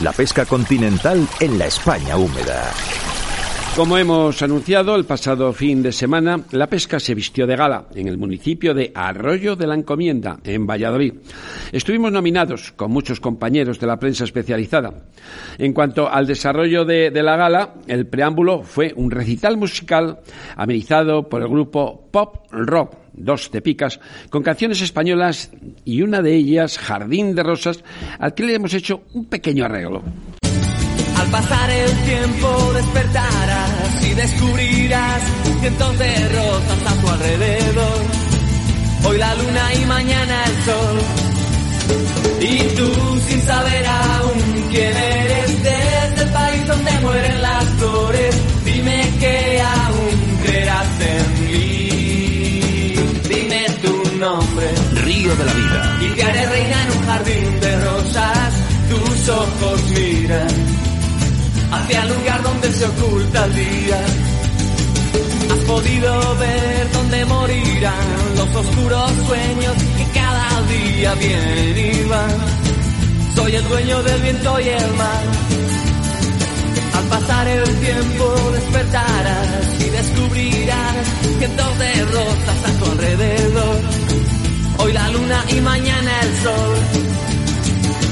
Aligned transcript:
La 0.00 0.12
pesca 0.12 0.46
continental 0.46 1.26
en 1.40 1.58
la 1.58 1.66
España 1.66 2.16
húmeda. 2.16 2.72
Como 3.74 3.98
hemos 3.98 4.40
anunciado 4.42 4.94
el 4.94 5.04
pasado 5.04 5.52
fin 5.52 5.82
de 5.82 5.90
semana, 5.90 6.40
la 6.52 6.68
pesca 6.68 7.00
se 7.00 7.16
vistió 7.16 7.48
de 7.48 7.56
gala 7.56 7.86
en 7.96 8.06
el 8.06 8.16
municipio 8.16 8.74
de 8.74 8.92
Arroyo 8.94 9.56
de 9.56 9.66
la 9.66 9.74
Encomienda, 9.74 10.38
en 10.44 10.68
Valladolid. 10.68 11.14
Estuvimos 11.72 12.12
nominados 12.12 12.70
con 12.72 12.92
muchos 12.92 13.18
compañeros 13.18 13.80
de 13.80 13.88
la 13.88 13.98
prensa 13.98 14.22
especializada. 14.22 14.94
En 15.58 15.72
cuanto 15.72 16.08
al 16.08 16.28
desarrollo 16.28 16.84
de, 16.84 17.10
la 17.10 17.36
gala, 17.36 17.74
el 17.88 18.06
preámbulo 18.06 18.62
fue 18.62 18.92
un 18.94 19.10
recital 19.10 19.56
musical 19.56 20.20
amenizado 20.54 21.28
por 21.28 21.42
el 21.42 21.48
grupo 21.48 22.08
Pop 22.12 22.46
Rock 22.52 23.07
dos 23.18 23.50
tepicas, 23.50 24.00
con 24.30 24.42
canciones 24.42 24.80
españolas 24.80 25.50
y 25.84 26.02
una 26.02 26.22
de 26.22 26.34
ellas, 26.34 26.78
Jardín 26.78 27.34
de 27.34 27.42
Rosas, 27.42 27.82
al 28.18 28.34
que 28.34 28.44
le 28.44 28.54
hemos 28.54 28.74
hecho 28.74 29.02
un 29.14 29.26
pequeño 29.26 29.64
arreglo. 29.64 30.02
Al 31.16 31.30
pasar 31.30 31.70
el 31.70 31.90
tiempo 32.04 32.72
despertarás 32.74 34.04
y 34.10 34.14
descubrirás 34.14 35.22
cientos 35.60 35.98
de 35.98 36.28
rosas 36.28 36.86
a 36.86 37.00
tu 37.00 37.08
alrededor. 37.08 37.98
Hoy 39.04 39.18
la 39.18 39.34
luna 39.34 39.74
y 39.74 39.84
mañana 39.86 40.44
el 40.44 40.64
sol. 40.64 40.98
Y 42.40 42.58
tú 42.76 43.20
sin 43.28 43.40
saber 43.42 43.86
aún 43.86 44.68
quién 44.70 44.96
eres 44.96 45.17
Y 55.30 56.14
te 56.14 56.22
haré 56.22 56.46
reina 56.46 56.82
en 56.84 56.90
un 56.96 57.06
jardín 57.06 57.60
de 57.60 57.84
rosas. 57.84 58.54
Tus 58.88 59.28
ojos 59.28 59.82
miran 59.90 60.48
hacia 61.70 62.02
el 62.02 62.08
lugar 62.08 62.42
donde 62.42 62.72
se 62.72 62.86
oculta 62.86 63.44
el 63.44 63.54
día. 63.54 64.00
Has 65.52 65.58
podido 65.66 66.36
ver 66.38 66.92
dónde 66.94 67.24
morirán 67.26 68.36
los 68.36 68.54
oscuros 68.54 69.12
sueños 69.26 69.74
que 69.98 70.18
cada 70.18 70.62
día 70.62 71.14
vienen 71.16 71.76
y 71.76 72.08
van. 72.08 72.36
Soy 73.36 73.54
el 73.54 73.68
dueño 73.68 74.02
del 74.02 74.22
viento 74.22 74.60
y 74.60 74.68
el 74.68 74.94
mar. 74.94 75.24
Al 76.94 77.04
pasar 77.04 77.48
el 77.48 77.80
tiempo 77.80 78.34
despertarás 78.54 79.80
y 79.80 79.90
descubrirás 79.90 81.06
cientos 81.38 81.78
de 81.78 82.04
rosas 82.06 82.64
a 82.64 82.78
tu 82.78 82.90
alrededor. 82.92 84.07
Hoy 84.88 84.94
la 84.94 85.08
luna 85.10 85.44
y 85.50 85.60
mañana 85.60 86.20
el 86.22 86.36
sol 86.42 86.76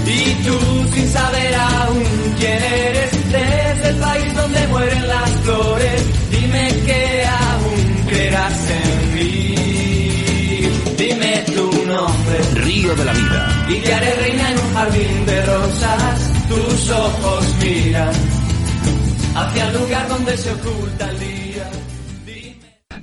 y 0.05 0.35
tú 0.45 0.95
sin 0.95 1.11
saber 1.11 1.55
aún 1.55 2.05
quién 2.39 2.63
eres, 2.63 3.11
desde 3.33 3.89
el 3.89 3.97
país 3.97 4.35
donde 4.35 4.69
mueren 4.69 5.09
las 5.09 5.31
flores, 5.43 6.03
dime 6.31 6.69
que 6.85 7.25
aún 7.25 8.07
creerás 8.09 8.71
en 8.71 9.15
mí. 9.15 9.55
Dime 10.99 11.45
tu 11.47 11.87
nombre, 11.87 12.39
Río 12.57 12.95
de 12.95 13.05
la 13.07 13.13
Vida. 13.15 13.67
Y 13.71 13.81
te 13.81 13.95
haré 13.95 14.15
reina 14.17 14.51
en 14.51 14.59
un 14.59 14.75
jardín 14.75 15.27
de 15.27 15.47
rosas, 15.47 16.31
tus 16.47 16.91
ojos 16.91 17.55
miran 17.63 18.13
hacia 19.35 19.69
el 19.69 19.79
lugar 19.79 20.09
donde 20.11 20.37
se 20.37 20.53
oculta 20.53 21.09
el 21.09 21.21
día. 21.21 21.71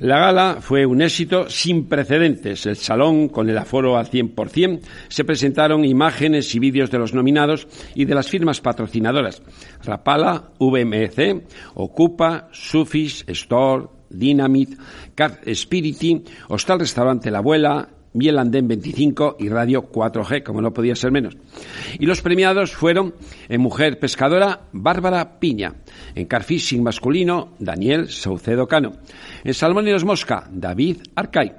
La 0.03 0.19
gala 0.19 0.57
fue 0.59 0.85
un 0.85 1.01
éxito 1.01 1.49
sin 1.49 1.87
precedentes. 1.87 2.65
El 2.65 2.75
salón, 2.75 3.29
con 3.29 3.49
el 3.49 3.57
aforo 3.57 3.97
al 3.97 4.09
100%, 4.09 4.81
se 5.07 5.23
presentaron 5.23 5.85
imágenes 5.85 6.53
y 6.53 6.59
vídeos 6.59 6.91
de 6.91 6.99
los 6.99 7.13
nominados 7.13 7.69
y 7.95 8.03
de 8.03 8.13
las 8.13 8.27
firmas 8.27 8.59
patrocinadoras. 8.59 9.41
Rapala, 9.81 10.49
VMC, 10.59 11.45
Ocupa, 11.75 12.49
Sufis, 12.51 13.23
Store, 13.29 13.85
Dynamit, 14.09 14.77
Car 15.15 15.39
Spirity, 15.55 16.21
Hostal 16.49 16.79
Restaurante 16.79 17.31
La 17.31 17.37
Abuela, 17.37 17.87
Miel 18.13 18.37
Andén 18.37 18.67
25 18.67 19.37
y 19.39 19.49
Radio 19.49 19.89
4G, 19.91 20.43
como 20.43 20.61
no 20.61 20.73
podía 20.73 20.95
ser 20.95 21.11
menos. 21.11 21.35
Y 21.99 22.05
los 22.05 22.21
premiados 22.21 22.73
fueron 22.73 23.15
en 23.49 23.61
Mujer 23.61 23.99
Pescadora, 23.99 24.67
Bárbara 24.71 25.39
Piña, 25.39 25.75
en 26.15 26.25
Carfishing 26.25 26.83
Masculino, 26.83 27.53
Daniel 27.59 28.09
Saucedo 28.09 28.67
Cano, 28.67 28.93
en 29.43 29.53
Salmónidos 29.53 30.05
Mosca, 30.05 30.47
David 30.51 30.97
Arcay, 31.15 31.53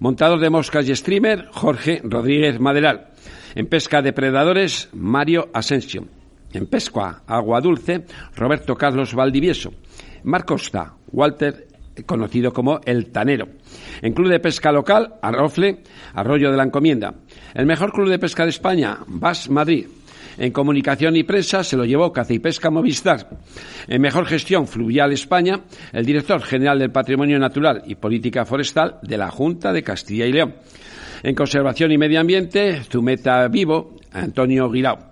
Montador 0.00 0.40
de 0.40 0.50
Moscas 0.50 0.88
y 0.88 0.96
Streamer, 0.96 1.48
Jorge 1.52 2.00
Rodríguez 2.02 2.58
Maderal, 2.60 3.08
en 3.54 3.66
Pesca 3.66 4.02
de 4.02 4.12
Predadores, 4.12 4.88
Mario 4.92 5.50
Asensio, 5.52 6.06
en 6.52 6.66
Pesca 6.66 7.22
Agua 7.26 7.60
Dulce, 7.60 8.04
Roberto 8.34 8.76
Carlos 8.76 9.14
Valdivieso, 9.14 9.72
Marcosta, 10.24 10.94
Walter 11.12 11.67
conocido 12.06 12.52
como 12.52 12.80
El 12.84 13.10
Tanero. 13.10 13.48
En 14.02 14.12
Club 14.12 14.28
de 14.28 14.40
Pesca 14.40 14.72
Local, 14.72 15.14
Arrofle, 15.22 15.82
Arroyo 16.14 16.50
de 16.50 16.56
la 16.56 16.64
Encomienda. 16.64 17.14
El 17.54 17.66
mejor 17.66 17.92
club 17.92 18.08
de 18.08 18.18
pesca 18.18 18.44
de 18.44 18.50
España, 18.50 18.98
Bas 19.06 19.50
Madrid. 19.50 19.86
En 20.38 20.52
comunicación 20.52 21.16
y 21.16 21.24
prensa 21.24 21.64
se 21.64 21.76
lo 21.76 21.84
llevó 21.84 22.12
Caza 22.12 22.32
y 22.32 22.38
Pesca 22.38 22.70
Movistar. 22.70 23.28
En 23.88 24.00
mejor 24.00 24.26
gestión 24.26 24.68
fluvial 24.68 25.12
España, 25.12 25.62
el 25.92 26.06
director 26.06 26.40
general 26.42 26.78
del 26.78 26.92
Patrimonio 26.92 27.38
Natural 27.40 27.82
y 27.86 27.96
Política 27.96 28.44
Forestal 28.44 28.98
de 29.02 29.18
la 29.18 29.30
Junta 29.30 29.72
de 29.72 29.82
Castilla 29.82 30.26
y 30.26 30.32
León. 30.32 30.54
En 31.24 31.34
conservación 31.34 31.90
y 31.90 31.98
medio 31.98 32.20
ambiente, 32.20 32.82
Zumeta 32.84 33.48
Vivo, 33.48 33.96
Antonio 34.12 34.70
Guirao 34.70 35.08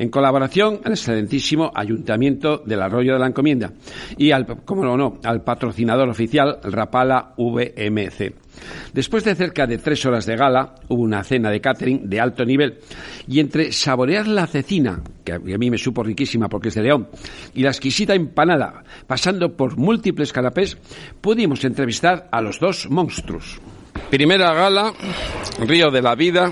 en 0.00 0.08
colaboración 0.08 0.80
al 0.82 0.92
excelentísimo 0.92 1.70
Ayuntamiento 1.74 2.62
del 2.64 2.80
Arroyo 2.80 3.12
de 3.12 3.18
la 3.18 3.26
Encomienda 3.26 3.70
y, 4.16 4.30
al, 4.30 4.46
como 4.64 4.96
no, 4.96 5.18
al 5.22 5.42
patrocinador 5.42 6.08
oficial 6.08 6.58
Rapala 6.64 7.34
VMC. 7.36 8.32
Después 8.94 9.24
de 9.24 9.34
cerca 9.34 9.66
de 9.66 9.76
tres 9.76 10.04
horas 10.06 10.24
de 10.24 10.36
gala, 10.36 10.74
hubo 10.88 11.02
una 11.02 11.22
cena 11.22 11.50
de 11.50 11.60
catering 11.60 12.08
de 12.08 12.18
alto 12.18 12.46
nivel 12.46 12.78
y 13.28 13.40
entre 13.40 13.72
saborear 13.72 14.26
la 14.26 14.46
cecina, 14.46 15.02
que 15.22 15.34
a 15.34 15.38
mí 15.38 15.70
me 15.70 15.76
supo 15.76 16.02
riquísima 16.02 16.48
porque 16.48 16.68
es 16.68 16.74
de 16.76 16.82
León, 16.82 17.08
y 17.52 17.62
la 17.62 17.68
exquisita 17.68 18.14
empanada, 18.14 18.82
pasando 19.06 19.54
por 19.54 19.76
múltiples 19.76 20.32
canapés, 20.32 20.78
pudimos 21.20 21.62
entrevistar 21.64 22.26
a 22.32 22.40
los 22.40 22.58
dos 22.58 22.88
monstruos. 22.88 23.60
Primera 24.08 24.54
gala, 24.54 24.94
Río 25.60 25.90
de 25.90 26.00
la 26.00 26.14
Vida, 26.14 26.50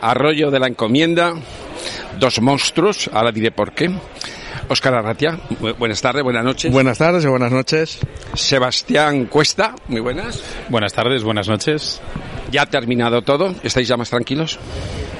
Arroyo 0.00 0.50
de 0.50 0.58
la 0.58 0.66
Encomienda, 0.66 1.34
dos 2.18 2.40
monstruos, 2.40 3.10
ahora 3.12 3.32
diré 3.32 3.50
por 3.50 3.72
qué. 3.72 3.90
Óscar 4.68 4.94
Arratia, 4.94 5.38
buenas 5.78 6.00
tardes, 6.00 6.24
buenas 6.24 6.44
noches. 6.44 6.72
Buenas 6.72 6.98
tardes 6.98 7.24
y 7.24 7.28
buenas 7.28 7.52
noches. 7.52 7.98
Sebastián 8.34 9.26
Cuesta, 9.26 9.74
muy 9.88 10.00
buenas. 10.00 10.42
Buenas 10.68 10.92
tardes, 10.92 11.22
buenas 11.22 11.48
noches. 11.48 12.00
¿Ya 12.50 12.62
ha 12.62 12.66
terminado 12.66 13.22
todo? 13.22 13.54
¿Estáis 13.62 13.86
ya 13.88 13.96
más 13.96 14.10
tranquilos? 14.10 14.58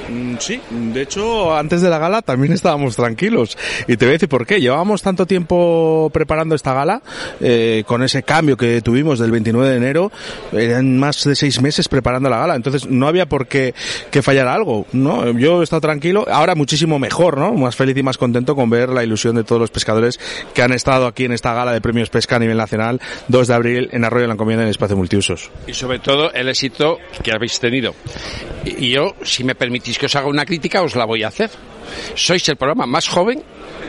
Mm, 0.09 0.37
sí, 0.39 0.61
de 0.71 1.03
hecho, 1.03 1.57
antes 1.57 1.83
de 1.83 1.91
la 1.91 1.99
gala 1.99 2.23
también 2.23 2.53
estábamos 2.55 2.97
tranquilos. 2.97 3.57
Y 3.87 3.97
te 3.97 4.05
voy 4.05 4.11
a 4.11 4.13
decir 4.13 4.29
por 4.29 4.47
qué. 4.47 4.61
Llevábamos 4.61 5.03
tanto 5.03 5.27
tiempo 5.27 6.11
preparando 6.13 6.55
esta 6.55 6.73
gala, 6.75 7.03
eh, 7.41 7.85
con 7.87 8.03
ese 8.03 8.23
cambio 8.23 8.57
que 8.57 8.81
tuvimos 8.81 9.19
del 9.19 9.31
29 9.31 9.71
de 9.71 9.77
enero, 9.77 10.13
eran 10.53 10.99
más 10.99 11.25
de 11.25 11.35
seis 11.35 11.61
meses 11.61 11.89
preparando 11.89 12.29
la 12.29 12.39
gala. 12.39 12.55
Entonces 12.55 12.87
no 12.87 13.07
había 13.09 13.27
por 13.27 13.47
qué 13.47 13.75
que 14.11 14.23
fallar 14.23 14.49
algo, 14.49 14.87
¿no? 14.93 15.31
Yo 15.39 15.61
he 15.61 15.65
estado 15.65 15.81
tranquilo, 15.81 16.27
ahora 16.31 16.55
muchísimo 16.55 16.99
mejor, 16.99 17.39
¿no? 17.39 17.53
Más 17.53 17.77
feliz 17.77 17.97
y 17.97 18.03
más 18.03 18.19
contento 18.19 18.55
con 18.55 18.71
ver 18.71 18.89
la 18.89 19.05
ilusión 19.05 19.37
de 19.37 19.45
todos 19.45 19.61
los 19.61 19.71
pescadores 19.71 20.19
que 20.55 20.63
han 20.63 20.73
estado 20.73 21.07
aquí 21.07 21.25
en 21.25 21.33
esta 21.33 21.53
gala 21.55 21.73
de 21.73 21.81
premios 21.81 22.11
pesca 22.11 22.37
a 22.37 22.39
nivel 22.39 22.57
nacional, 22.57 23.01
2 23.29 23.49
de 23.49 23.55
abril 23.55 23.89
en 23.93 24.05
Arroyo 24.05 24.23
de 24.23 24.29
la 24.29 24.35
Encomienda 24.35 24.65
en 24.65 24.71
Espacio 24.71 24.97
Multiusos. 24.97 25.51
Y 25.67 25.75
sobre 25.75 25.99
todo 25.99 26.33
el 26.33 26.49
éxito 26.49 26.99
que 27.23 27.33
habéis 27.33 27.59
tenido. 27.61 27.95
Y 28.65 28.91
yo, 28.91 29.15
si 29.23 29.45
me 29.45 29.55
permitís 29.55 29.96
que 29.99 30.07
os 30.07 30.17
haga 30.17 30.29
una 30.29 30.45
crítica, 30.45 30.83
os 30.83 30.97
la 30.97 31.05
voy 31.05 31.23
a 31.23 31.29
hacer. 31.29 31.51
Sois 32.15 32.49
el 32.49 32.57
programa 32.57 32.87
más 32.87 33.09
joven 33.09 33.43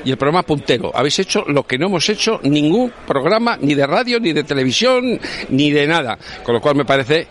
y 0.05 0.11
el 0.11 0.17
programa 0.17 0.43
puntero. 0.43 0.91
Habéis 0.93 1.19
hecho 1.19 1.43
lo 1.47 1.63
que 1.63 1.77
no 1.77 1.87
hemos 1.87 2.07
hecho 2.09 2.39
ningún 2.43 2.91
programa, 3.05 3.57
ni 3.59 3.73
de 3.75 3.87
radio, 3.87 4.19
ni 4.19 4.33
de 4.33 4.43
televisión, 4.43 5.19
ni 5.49 5.71
de 5.71 5.87
nada. 5.87 6.17
Con 6.43 6.55
lo 6.55 6.61
cual 6.61 6.75
me 6.75 6.85
parece 6.85 7.27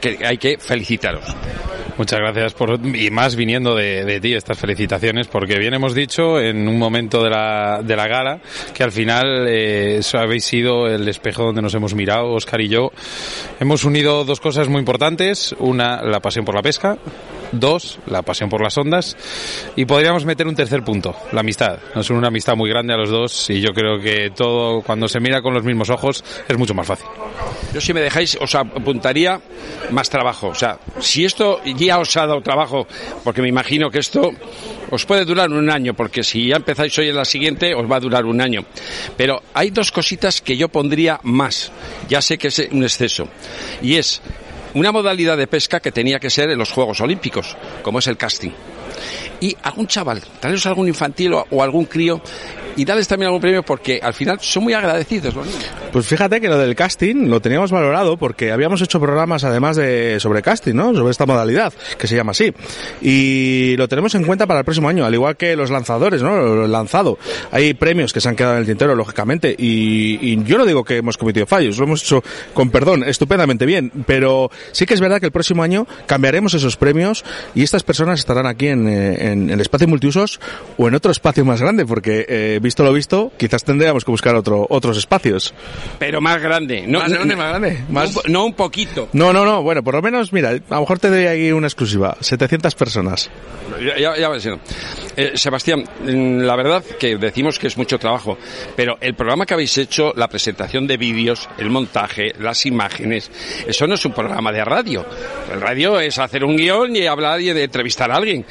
que 0.00 0.18
hay 0.24 0.38
que 0.38 0.58
felicitaros. 0.58 1.24
Muchas 2.00 2.18
gracias 2.18 2.54
por, 2.54 2.80
y 2.96 3.10
más 3.10 3.36
viniendo 3.36 3.74
de, 3.74 4.20
ti 4.20 4.32
estas 4.32 4.58
felicitaciones, 4.58 5.26
porque 5.26 5.58
bien 5.58 5.74
hemos 5.74 5.94
dicho 5.94 6.40
en 6.40 6.66
un 6.66 6.78
momento 6.78 7.22
de 7.22 7.28
la, 7.28 7.82
de 7.84 7.94
la 7.94 8.08
gala 8.08 8.40
que 8.72 8.82
al 8.82 8.90
final 8.90 9.44
eh, 9.46 10.00
habéis 10.14 10.44
sido 10.44 10.86
el 10.86 11.06
espejo 11.08 11.44
donde 11.44 11.60
nos 11.60 11.74
hemos 11.74 11.94
mirado, 11.94 12.32
Oscar 12.32 12.62
y 12.62 12.68
yo. 12.68 12.90
Hemos 13.60 13.84
unido 13.84 14.24
dos 14.24 14.40
cosas 14.40 14.68
muy 14.68 14.78
importantes. 14.78 15.54
Una, 15.58 16.02
la 16.02 16.20
pasión 16.20 16.46
por 16.46 16.54
la 16.54 16.62
pesca 16.62 16.96
Dos, 17.52 17.98
la 18.06 18.22
pasión 18.22 18.48
por 18.48 18.62
las 18.62 18.76
ondas. 18.78 19.16
Y 19.76 19.84
podríamos 19.84 20.24
meter 20.24 20.46
un 20.46 20.54
tercer 20.54 20.82
punto, 20.84 21.14
la 21.32 21.40
amistad. 21.40 21.78
Nos 21.94 22.08
une 22.10 22.18
una 22.18 22.28
amistad 22.28 22.56
muy 22.56 22.70
grande 22.70 22.94
a 22.94 22.96
los 22.96 23.10
dos 23.10 23.50
y 23.50 23.60
yo 23.60 23.72
creo 23.72 23.98
que 23.98 24.30
todo, 24.30 24.82
cuando 24.82 25.08
se 25.08 25.20
mira 25.20 25.42
con 25.42 25.54
los 25.54 25.64
mismos 25.64 25.90
ojos, 25.90 26.24
es 26.48 26.58
mucho 26.58 26.74
más 26.74 26.86
fácil. 26.86 27.06
Yo 27.72 27.80
si 27.80 27.92
me 27.92 28.00
dejáis, 28.00 28.36
os 28.40 28.54
apuntaría 28.54 29.40
más 29.90 30.10
trabajo. 30.10 30.48
O 30.48 30.54
sea, 30.54 30.78
si 31.00 31.24
esto 31.24 31.60
ya 31.64 31.98
os 31.98 32.16
ha 32.16 32.26
dado 32.26 32.40
trabajo, 32.40 32.86
porque 33.24 33.42
me 33.42 33.48
imagino 33.48 33.90
que 33.90 33.98
esto 33.98 34.30
os 34.90 35.06
puede 35.06 35.24
durar 35.24 35.50
un 35.50 35.70
año, 35.70 35.94
porque 35.94 36.22
si 36.22 36.48
ya 36.48 36.56
empezáis 36.56 36.96
hoy 36.98 37.08
en 37.08 37.16
la 37.16 37.24
siguiente, 37.24 37.74
os 37.74 37.90
va 37.90 37.96
a 37.96 38.00
durar 38.00 38.24
un 38.24 38.40
año. 38.40 38.64
Pero 39.16 39.42
hay 39.54 39.70
dos 39.70 39.92
cositas 39.92 40.40
que 40.40 40.56
yo 40.56 40.68
pondría 40.68 41.20
más. 41.22 41.72
Ya 42.08 42.20
sé 42.20 42.38
que 42.38 42.48
es 42.48 42.58
un 42.70 42.82
exceso. 42.82 43.28
Y 43.82 43.96
es 43.96 44.20
una 44.74 44.92
modalidad 44.92 45.36
de 45.36 45.46
pesca 45.46 45.80
que 45.80 45.92
tenía 45.92 46.18
que 46.18 46.30
ser 46.30 46.50
en 46.50 46.58
los 46.58 46.70
Juegos 46.70 47.00
Olímpicos, 47.00 47.56
como 47.82 47.98
es 47.98 48.06
el 48.06 48.16
casting. 48.16 48.50
Y 49.40 49.56
algún 49.62 49.86
chaval, 49.86 50.22
tal 50.40 50.52
vez 50.52 50.66
algún 50.66 50.88
infantil 50.88 51.34
o, 51.34 51.62
algún 51.62 51.86
crío 51.86 52.20
y 52.76 52.84
darles 52.84 53.08
también 53.08 53.26
algún 53.26 53.40
premio 53.40 53.62
porque 53.62 54.00
al 54.02 54.14
final 54.14 54.38
son 54.40 54.64
muy 54.64 54.72
agradecidos 54.72 55.34
los 55.34 55.46
niños. 55.46 55.70
Pues 55.92 56.06
fíjate 56.06 56.40
que 56.40 56.48
lo 56.48 56.58
del 56.58 56.74
casting 56.74 57.28
lo 57.28 57.40
teníamos 57.40 57.70
valorado 57.70 58.16
porque 58.16 58.52
habíamos 58.52 58.80
hecho 58.82 59.00
programas 59.00 59.44
además 59.44 59.76
de 59.76 60.18
sobre 60.20 60.42
casting, 60.42 60.74
¿no? 60.74 60.94
Sobre 60.94 61.10
esta 61.10 61.26
modalidad, 61.26 61.72
que 61.98 62.06
se 62.06 62.16
llama 62.16 62.30
así. 62.30 62.52
Y 63.00 63.76
lo 63.76 63.88
tenemos 63.88 64.14
en 64.14 64.24
cuenta 64.24 64.46
para 64.46 64.60
el 64.60 64.64
próximo 64.64 64.88
año, 64.88 65.04
al 65.04 65.14
igual 65.14 65.36
que 65.36 65.56
los 65.56 65.70
lanzadores, 65.70 66.22
¿no? 66.22 66.66
Lanzado. 66.66 67.18
Hay 67.50 67.74
premios 67.74 68.12
que 68.12 68.20
se 68.20 68.28
han 68.28 68.36
quedado 68.36 68.54
en 68.54 68.60
el 68.60 68.66
tintero, 68.66 68.94
lógicamente, 68.94 69.54
y, 69.56 70.42
yo 70.44 70.58
no 70.58 70.64
digo 70.64 70.84
que 70.84 70.96
hemos 70.96 71.16
cometido 71.16 71.46
fallos, 71.46 71.78
lo 71.78 71.84
hemos 71.84 72.02
hecho 72.02 72.22
con 72.54 72.70
perdón, 72.70 73.04
estupendamente 73.04 73.66
bien, 73.66 73.92
pero 74.06 74.50
sí 74.72 74.86
que 74.86 74.94
es 74.94 75.00
verdad 75.00 75.20
que 75.20 75.26
el 75.26 75.32
próximo 75.32 75.62
año 75.62 75.86
cambiaremos 76.06 76.54
esos 76.54 76.76
premios 76.76 77.24
y 77.54 77.62
estas 77.62 77.82
personas 77.82 78.20
estarán 78.20 78.46
aquí 78.46 78.68
en, 78.68 78.88
eh, 78.88 79.32
el 79.32 79.60
espacio 79.60 79.86
multiusos 79.88 80.40
o 80.78 80.88
en 80.88 80.94
otro 80.94 81.10
espacio 81.10 81.44
más 81.44 81.60
grande, 81.60 81.84
porque 81.84 82.24
eh, 82.28 82.59
visto 82.60 82.82
lo 82.84 82.92
visto, 82.92 83.32
quizás 83.36 83.64
tendríamos 83.64 84.04
que 84.04 84.10
buscar 84.10 84.34
otro, 84.34 84.66
otros 84.70 84.96
espacios. 84.98 85.52
Pero 85.98 86.20
más 86.20 86.40
grande. 86.40 86.84
No, 86.86 87.00
Más 87.00 87.10
grande, 87.12 87.34
no- 87.34 87.42
más 87.42 87.48
grande. 87.50 87.78
no 87.88 87.92
Más- 87.94 88.16
un- 88.16 88.32
no 88.32 88.44
un 88.44 88.54
poquito. 88.54 89.08
No, 89.12 89.32
no, 89.32 89.44
no, 89.44 89.62
bueno, 89.62 89.82
por 89.82 89.94
lo 89.94 90.02
menos, 90.02 90.32
mira, 90.32 90.50
a 90.50 90.74
lo 90.74 90.80
mejor 90.80 90.98
te 90.98 91.08
doy 91.10 91.26
ahí 91.26 91.52
una 91.52 91.66
exclusiva. 91.66 92.16
700 92.20 92.74
personas. 92.74 93.30
Ya, 93.84 93.98
ya, 93.98 94.16
ya 94.18 94.28
ves, 94.28 94.46
¿no? 94.46 94.58
Eh, 95.16 95.32
Sebastián, 95.34 95.84
mm, 96.04 96.40
la 96.40 96.56
verdad 96.56 96.82
que 96.98 97.16
decimos 97.16 97.58
que 97.58 97.66
es 97.68 97.76
mucho 97.76 97.98
trabajo, 97.98 98.36
pero 98.76 98.96
el 99.00 99.14
programa 99.14 99.46
que 99.46 99.54
habéis 99.54 99.76
hecho, 99.78 100.12
la 100.16 100.28
presentación 100.28 100.86
de 100.86 100.96
vídeos, 100.96 101.48
el 101.58 101.70
montaje, 101.70 102.32
las 102.38 102.66
imágenes, 102.66 103.30
eso 103.66 103.86
no 103.86 103.94
es 103.94 104.04
un 104.04 104.12
programa 104.12 104.50
de 104.52 104.64
radio. 104.64 105.04
El 105.52 105.60
radio 105.60 106.00
es 106.00 106.18
hacer 106.18 106.44
un 106.44 106.56
guion 106.56 106.96
y 106.96 107.06
hablar 107.06 107.40
y 107.40 107.52
de 107.52 107.64
entrevistar 107.64 108.10
a 108.10 108.16
alguien. 108.16 108.44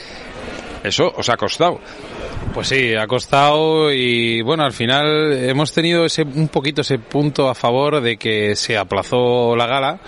Eso 0.83 1.11
os 1.15 1.27
ha 1.27 1.35
costado. 1.35 1.79
Pues 2.53 2.67
sí, 2.67 2.95
ha 2.95 3.05
costado 3.07 3.91
y 3.93 4.41
bueno, 4.41 4.63
al 4.63 4.73
final 4.73 5.33
hemos 5.33 5.71
tenido 5.71 6.03
ese 6.03 6.23
un 6.23 6.47
poquito 6.47 6.81
ese 6.81 6.97
punto 6.97 7.47
a 7.47 7.55
favor 7.55 8.01
de 8.01 8.17
que 8.17 8.55
se 8.55 8.75
aplazó 8.75 9.55
la 9.55 9.67
gala 9.67 9.99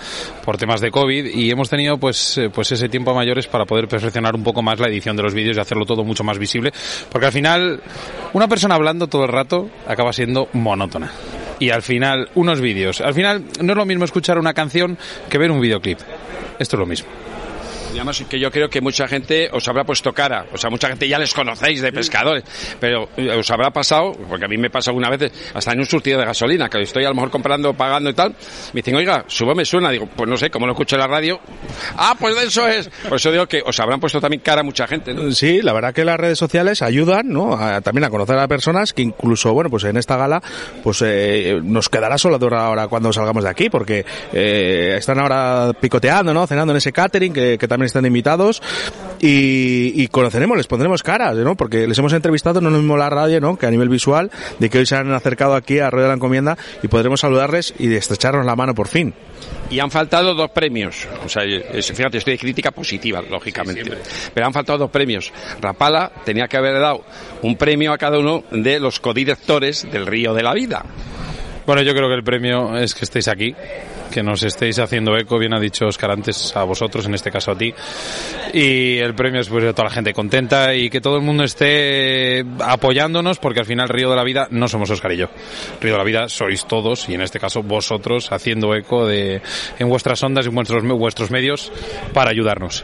por 0.44 0.58
temas 0.58 0.82
de 0.82 0.92
COVID 0.92 1.28
y 1.28 1.52
hemos 1.52 1.70
tenido 1.70 1.98
pues 1.98 2.38
eh, 2.40 2.50
pues 2.50 2.72
ese 2.72 2.90
tiempo 2.90 3.12
a 3.12 3.14
mayores 3.14 3.48
para 3.48 3.66
poder 3.66 3.88
perfeccionar 3.88 4.36
un 4.36 4.44
poco 4.44 4.64
más 4.64 4.80
la 4.80 4.88
edición 4.88 5.16
de 5.16 5.24
los 5.24 5.34
vídeos 5.34 5.56
y 5.56 5.60
hacerlo 5.60 5.86
todo 5.86 6.04
mucho 6.04 6.24
más 6.24 6.40
visible, 6.40 6.74
porque 7.10 7.28
al 7.28 7.32
final 7.32 7.82
una 8.34 8.48
persona 8.48 8.76
hablando 8.76 9.08
todo 9.08 9.24
el 9.26 9.32
rato 9.32 9.70
acaba 9.88 10.12
siendo 10.12 10.50
monótona. 10.54 11.12
Y 11.60 11.70
al 11.70 11.84
final 11.84 12.30
unos 12.34 12.60
vídeos, 12.60 13.02
al 13.02 13.14
final 13.14 13.46
no 13.62 13.74
es 13.74 13.78
lo 13.78 13.86
mismo 13.86 14.04
escuchar 14.04 14.40
una 14.40 14.56
canción 14.56 14.98
que 15.30 15.38
ver 15.38 15.52
un 15.52 15.62
videoclip. 15.62 16.00
Esto 16.58 16.76
es 16.76 16.80
lo 16.80 16.86
mismo. 16.88 17.21
Y 17.94 17.96
además 17.98 18.24
que 18.30 18.40
yo 18.40 18.50
creo 18.52 18.70
que 18.70 18.82
mucha 18.82 19.08
gente 19.08 19.50
os 19.52 19.68
habrá 19.68 19.84
puesto 19.84 20.14
cara, 20.14 20.46
o 20.54 20.58
sea, 20.58 20.70
mucha 20.70 20.88
gente 20.88 21.08
ya 21.08 21.20
les 21.20 21.34
conocéis 21.34 21.82
de 21.82 21.92
pescadores, 21.92 22.44
pero 22.80 23.10
eh, 23.18 23.30
os 23.38 23.50
habrá 23.52 23.72
pasado, 23.72 24.14
porque 24.30 24.46
a 24.46 24.48
mí 24.48 24.58
me 24.58 24.70
pasa 24.70 24.92
algunas 24.92 25.10
veces, 25.12 25.32
hasta 25.54 25.74
en 25.74 25.80
un 25.80 25.86
surtido 25.86 26.20
de 26.20 26.26
gasolina, 26.26 26.70
que 26.70 26.82
estoy 26.82 27.04
a 27.06 27.10
lo 27.10 27.16
mejor 27.16 27.30
comprando, 27.32 27.74
pagando 27.74 28.10
y 28.10 28.14
tal, 28.14 28.30
me 28.74 28.80
dicen, 28.82 28.96
oiga, 28.96 29.26
subo 29.28 29.54
me 29.56 29.66
suena, 29.66 29.90
digo, 29.92 30.08
pues 30.16 30.30
no 30.30 30.38
sé, 30.38 30.50
como 30.50 30.66
lo 30.66 30.74
escucho 30.74 30.96
en 30.96 31.02
la 31.02 31.08
radio, 31.08 31.40
ah, 31.98 32.16
pues 32.20 32.36
de 32.36 32.44
eso 32.46 32.68
es, 32.68 32.90
por 33.08 33.18
eso 33.18 33.32
digo 33.32 33.46
que 33.48 33.62
os 33.66 33.80
habrán 33.80 34.00
puesto 34.00 34.20
también 34.22 34.42
cara 34.42 34.64
mucha 34.64 34.88
gente, 34.88 35.14
¿no? 35.14 35.32
Sí, 35.32 35.62
la 35.62 35.74
verdad 35.74 35.94
que 35.94 36.06
las 36.06 36.20
redes 36.20 36.38
sociales 36.40 36.82
ayudan, 36.82 37.28
¿no? 37.30 37.54
A- 37.54 37.82
también 37.82 38.06
a 38.06 38.10
conocer 38.10 38.38
a 38.38 38.48
personas 38.48 38.94
que 38.94 39.02
incluso, 39.02 39.54
bueno, 39.54 39.70
pues 39.70 39.84
en 39.84 39.98
esta 39.98 40.16
gala, 40.18 40.42
pues 40.84 41.02
eh, 41.06 41.60
nos 41.64 41.90
quedará 41.90 42.18
sola 42.18 42.38
dura 42.38 42.66
ahora 42.66 42.88
cuando 42.88 43.12
salgamos 43.12 43.44
de 43.44 43.50
aquí, 43.50 43.70
porque 43.70 44.06
eh, 44.34 44.96
están 44.98 45.20
ahora 45.20 45.74
picoteando, 45.80 46.34
¿no? 46.34 46.48
Cenando 46.48 46.72
en 46.74 46.78
ese 46.78 46.92
catering 46.92 47.34
que, 47.34 47.58
que 47.58 47.68
también 47.68 47.81
están 47.86 48.06
invitados 48.06 48.62
y, 49.20 49.94
y 50.02 50.08
conoceremos, 50.08 50.58
les 50.58 50.68
pondremos 50.68 51.04
caras, 51.04 51.36
¿no? 51.38 51.56
Porque 51.56 51.88
les 51.88 51.98
hemos 51.98 52.14
entrevistado, 52.14 52.62
no 52.62 52.70
lo 52.70 52.78
mismo 52.78 52.98
la 52.98 53.10
radio, 53.10 53.40
¿no? 53.40 53.58
Que 53.58 53.66
a 53.68 53.72
nivel 53.72 53.90
visual, 53.90 54.32
de 54.60 54.70
que 54.70 54.80
hoy 54.80 54.86
se 54.86 54.96
han 54.96 55.12
acercado 55.14 55.56
aquí 55.56 55.80
a 55.80 55.90
Rueda 55.90 56.08
de 56.08 56.12
la 56.12 56.16
Encomienda 56.16 56.58
y 56.82 56.88
podremos 56.88 57.20
saludarles 57.20 57.74
y 57.78 57.94
estrecharnos 57.94 58.46
la 58.46 58.56
mano 58.56 58.74
por 58.74 58.88
fin. 58.88 59.14
Y 59.70 59.80
han 59.80 59.90
faltado 59.92 60.34
dos 60.34 60.52
premios. 60.52 61.08
O 61.26 61.30
sea, 61.30 61.44
es- 61.44 61.92
fíjate, 61.92 62.18
estoy 62.18 62.34
de 62.34 62.40
crítica 62.40 62.72
positiva, 62.72 63.22
lógicamente. 63.22 63.92
Pero 64.34 64.46
han 64.46 64.54
faltado 64.54 64.80
dos 64.80 64.92
premios. 64.92 65.32
Rapala 65.62 66.12
tenía 66.26 66.48
que 66.48 66.58
haber 66.58 66.80
dado 66.80 67.04
un 67.42 67.56
premio 67.56 67.94
a 67.94 67.98
cada 67.98 68.20
uno 68.20 68.44
de 68.52 68.80
los 68.80 69.00
codirectores 69.00 69.88
del 69.92 70.06
Río 70.06 70.34
de 70.34 70.44
la 70.44 70.54
Vida. 70.54 70.84
Bueno, 71.72 71.84
yo 71.84 71.96
creo 71.96 72.10
que 72.10 72.16
el 72.16 72.24
premio 72.26 72.76
es 72.76 72.94
que 72.94 73.06
estéis 73.06 73.30
aquí, 73.30 73.56
que 74.12 74.22
nos 74.22 74.44
estéis 74.44 74.78
haciendo 74.80 75.16
eco, 75.16 75.40
bien 75.40 75.54
ha 75.54 75.60
dicho 75.62 75.86
Oscar 75.86 76.12
antes 76.12 76.54
a 76.54 76.66
vosotros, 76.66 77.06
en 77.06 77.14
este 77.14 77.32
caso 77.32 77.52
a 77.52 77.58
ti. 77.58 77.74
Y 78.54 78.98
el 78.98 79.16
premio 79.16 79.40
es 79.40 79.48
pues, 79.48 79.64
de 79.64 79.72
toda 79.72 79.86
la 79.86 79.90
gente 79.90 80.12
contenta 80.12 80.76
y 80.76 80.90
que 80.90 81.00
todo 81.00 81.16
el 81.16 81.22
mundo 81.22 81.46
esté 81.46 82.44
apoyándonos, 82.60 83.40
porque 83.40 83.62
al 83.62 83.66
final 83.66 83.88
Río 83.88 84.10
de 84.10 84.18
la 84.18 84.26
Vida 84.26 84.50
no 84.52 84.68
somos 84.68 84.90
Oscar 84.90 85.14
y 85.14 85.18
yo. 85.20 85.28
Río 85.80 85.94
de 85.94 85.98
la 85.98 86.04
Vida 86.04 86.28
sois 86.28 86.66
todos 86.66 87.08
y 87.08 87.14
en 87.14 87.22
este 87.22 87.40
caso 87.40 87.64
vosotros 87.64 88.34
haciendo 88.34 88.76
eco 88.76 89.08
de, 89.08 89.42
en 89.80 89.88
vuestras 89.88 90.22
ondas 90.24 90.46
y 90.48 90.50
vuestros, 90.50 90.84
vuestros 90.84 91.32
medios 91.32 91.72
para 92.14 92.32
ayudarnos. 92.32 92.84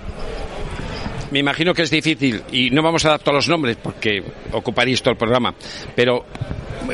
Me 1.32 1.40
imagino 1.40 1.74
que 1.74 1.82
es 1.82 1.90
difícil 1.90 2.42
y 2.54 2.70
no 2.70 2.82
vamos 2.82 3.04
a 3.04 3.10
dar 3.10 3.20
todos 3.20 3.36
los 3.36 3.50
nombres 3.50 3.76
porque 3.76 4.24
ocuparéis 4.54 5.02
todo 5.02 5.12
el 5.12 5.18
programa, 5.18 5.54
pero 5.94 6.24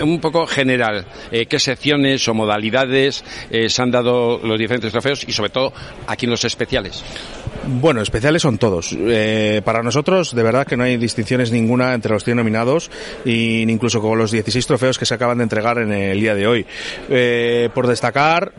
un 0.02 0.20
poco 0.20 0.46
general, 0.48 1.06
eh, 1.32 1.46
qué 1.46 1.60
secciones 1.60 2.28
o 2.28 2.34
modalidades 2.34 3.24
eh, 3.50 3.70
se 3.70 3.82
han 3.82 3.92
dado 3.92 4.40
los 4.44 4.58
diferentes 4.58 4.92
trofeos 4.92 5.24
y 5.28 5.32
sobre 5.32 5.50
todo 5.50 5.74
aquí 6.08 6.26
en 6.26 6.32
los 6.32 6.44
especiales. 6.46 7.04
Bueno, 7.66 8.02
especiales 8.02 8.42
son 8.42 8.58
todos. 8.58 8.94
Eh, 8.98 9.62
para 9.64 9.82
nosotros, 9.84 10.36
de 10.36 10.44
verdad 10.44 10.68
que 10.68 10.76
no 10.76 10.84
hay 10.84 10.98
distinciones 10.98 11.52
ninguna 11.52 11.94
entre 11.94 12.12
los 12.12 12.24
100 12.26 12.38
nominados 12.38 12.92
y 13.24 13.62
incluso 13.62 14.02
con 14.02 14.18
los 14.18 14.32
16 14.32 14.68
trofeos 14.68 14.98
que 14.98 15.06
se 15.06 15.14
acaban 15.14 15.38
de 15.38 15.44
entregar 15.44 15.78
en 15.78 15.94
el 15.94 16.20
día 16.20 16.36
de 16.36 16.46
hoy. 16.46 16.66
Eh, 17.10 17.70
por 17.74 17.88
destacar, 17.88 18.52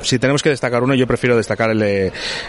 si 0.00 0.18
tenemos 0.18 0.42
que 0.42 0.48
destacar 0.48 0.82
uno, 0.82 0.94
yo 0.94 1.06
prefiero 1.06 1.36
destacar 1.36 1.70
el 1.70 1.80
de, 1.80 2.06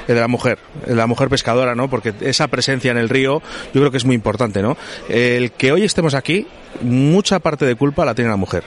el 0.08 0.16
de 0.16 0.22
la 0.22 0.30
mujer, 0.30 0.60
la 0.88 1.08
mujer 1.08 1.28
pescadora, 1.28 1.76
¿no? 1.76 1.90
Porque 1.90 2.14
esa 2.22 2.48
presencia 2.48 2.92
en 2.92 2.98
el 2.98 3.10
río, 3.10 3.42
yo 3.74 3.82
creo 3.82 3.92
que 3.92 3.98
es 3.98 4.06
muy 4.06 4.16
importante, 4.16 4.62
¿no? 4.62 4.78
El 5.10 5.52
que 5.52 5.74
hoy 5.74 5.84
estemos 5.84 6.14
aquí, 6.14 6.48
mucha 6.82 7.40
parte 7.40 7.66
de 7.66 7.76
culpa 7.76 8.06
la 8.06 8.16
tiene 8.16 8.27
la 8.30 8.38
mujer. 8.38 8.64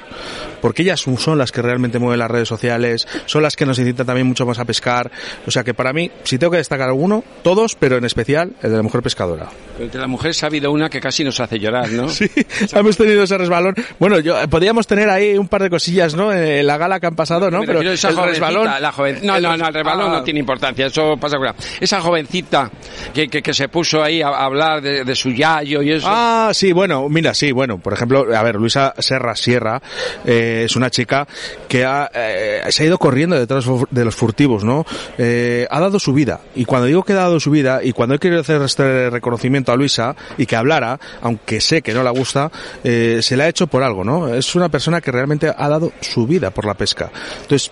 Porque 0.61 0.83
ellas 0.83 1.01
son 1.01 1.39
las 1.39 1.53
que 1.53 1.63
realmente 1.63 1.99
mueven 1.99 2.19
las 2.19 2.31
redes 2.31 2.49
sociales, 2.49 3.09
son 3.27 3.43
las 3.43 3.57
que 3.57 3.65
nos 3.65 3.79
incitan 3.79 4.07
también 4.07 4.27
mucho 4.27 4.45
más 4.45 4.59
a 4.59 4.65
pescar. 4.65 5.11
O 5.47 5.51
sea 5.51 5.65
que 5.65 5.73
para 5.75 5.93
mí, 5.93 6.11
si 6.25 6.39
tengo 6.39 6.51
que 6.51 6.59
destacar 6.59 6.89
alguno, 6.89 7.25
todos, 7.43 7.77
pero 7.77 7.97
en 7.97 8.05
especial 8.05 8.53
el 8.63 8.71
de 8.71 8.77
la 8.77 8.83
mujer 8.83 9.03
pescadora. 9.03 9.49
Pero 9.75 9.85
entre 9.87 10.01
las 10.01 10.09
mujeres 10.11 10.43
ha 10.43 10.47
habido 10.47 10.71
una 10.71 10.91
que 10.91 11.01
casi 11.01 11.25
nos 11.25 11.41
hace 11.41 11.59
llorar, 11.59 11.89
¿no? 11.91 12.09
Sí, 12.21 12.29
hemos 12.75 12.97
tenido 12.97 13.23
ese 13.23 13.39
resbalón. 13.39 13.75
Bueno, 13.99 14.19
yo 14.21 14.37
podríamos 14.51 14.87
tener 14.87 15.09
ahí 15.09 15.39
un 15.39 15.49
par 15.49 15.63
de 15.63 15.71
cosillas, 15.71 16.15
¿no? 16.15 16.33
En 16.33 16.67
la 16.67 16.77
gala 16.77 17.01
que 17.01 17.07
han 17.07 17.17
pasado, 17.17 17.51
¿no? 17.51 17.63
Me 17.63 17.93
esa 17.95 18.11
el 18.11 18.17
resbalón. 18.17 18.69
la 18.81 18.93
joven- 18.93 19.21
No, 19.23 19.41
no, 19.41 19.57
no, 19.57 19.69
el 19.69 19.75
resbalón 19.75 20.11
Ah. 20.11 20.19
no 20.19 20.23
tiene 20.23 20.41
importancia, 20.41 20.87
eso 20.87 21.17
pasa 21.19 21.37
con 21.39 21.49
Esa 21.81 22.01
jovencita 22.01 22.71
que, 23.15 23.29
que, 23.29 23.43
que 23.43 23.55
se 23.55 23.69
puso 23.69 24.03
ahí 24.03 24.21
a, 24.23 24.29
a 24.29 24.45
hablar 24.45 24.83
de, 24.83 25.05
de 25.05 25.15
su 25.15 25.31
yayo 25.31 25.83
y 25.83 25.93
eso. 25.93 26.07
Ah, 26.09 26.51
sí, 26.53 26.73
bueno, 26.73 27.09
mira, 27.09 27.33
sí, 27.35 27.53
bueno, 27.53 27.79
por 27.79 27.93
ejemplo, 27.93 28.27
a 28.35 28.43
ver, 28.43 28.57
Luisa 28.57 28.95
Serra 28.99 29.35
Sierra 29.41 29.83
eh, 30.25 30.63
es 30.67 30.77
una 30.77 30.91
chica 30.91 31.27
que 31.69 31.85
ha, 31.85 32.11
eh, 32.15 32.63
se 32.71 32.83
ha 32.83 32.87
ido 32.87 32.99
corriendo 32.99 33.39
detrás 33.39 33.65
de 33.91 34.05
los 34.05 34.15
furtivos, 34.15 34.65
¿no? 34.65 34.85
Eh, 35.19 35.67
ha 35.71 35.81
dado 35.81 35.99
su 35.99 36.13
vida, 36.13 36.41
y 36.55 36.65
cuando 36.65 36.87
digo 36.87 37.03
que 37.03 37.13
ha 37.13 37.17
dado 37.17 37.41
su 37.41 37.51
vida, 37.51 37.81
y 37.83 37.93
cuando 37.93 38.15
he 38.15 38.19
querido 38.19 38.41
hacer 38.41 38.63
este 38.63 39.11
reconocimiento 39.11 39.73
a 39.73 39.77
Luisa, 39.77 40.15
y 40.39 40.47
que 40.47 40.57
hablara, 40.57 40.99
aunque 41.23 41.61
sé 41.61 41.83
que 41.83 41.95
no 41.95 42.03
la 42.03 42.11
gusta, 42.11 42.51
eh, 42.85 43.21
se 43.23 43.37
le 43.37 43.45
ha 43.45 43.49
hecho 43.49 43.67
por 43.67 43.83
algo, 43.83 44.05
¿no? 44.05 44.33
Es 44.35 44.55
una 44.55 44.69
persona 44.69 45.01
que 45.01 45.13
realmente 45.13 45.53
ha 45.57 45.69
dado 45.69 45.93
su 46.01 46.27
vida 46.27 46.51
por 46.51 46.65
la 46.65 46.75
pesca. 46.75 47.11
Entonces, 47.43 47.71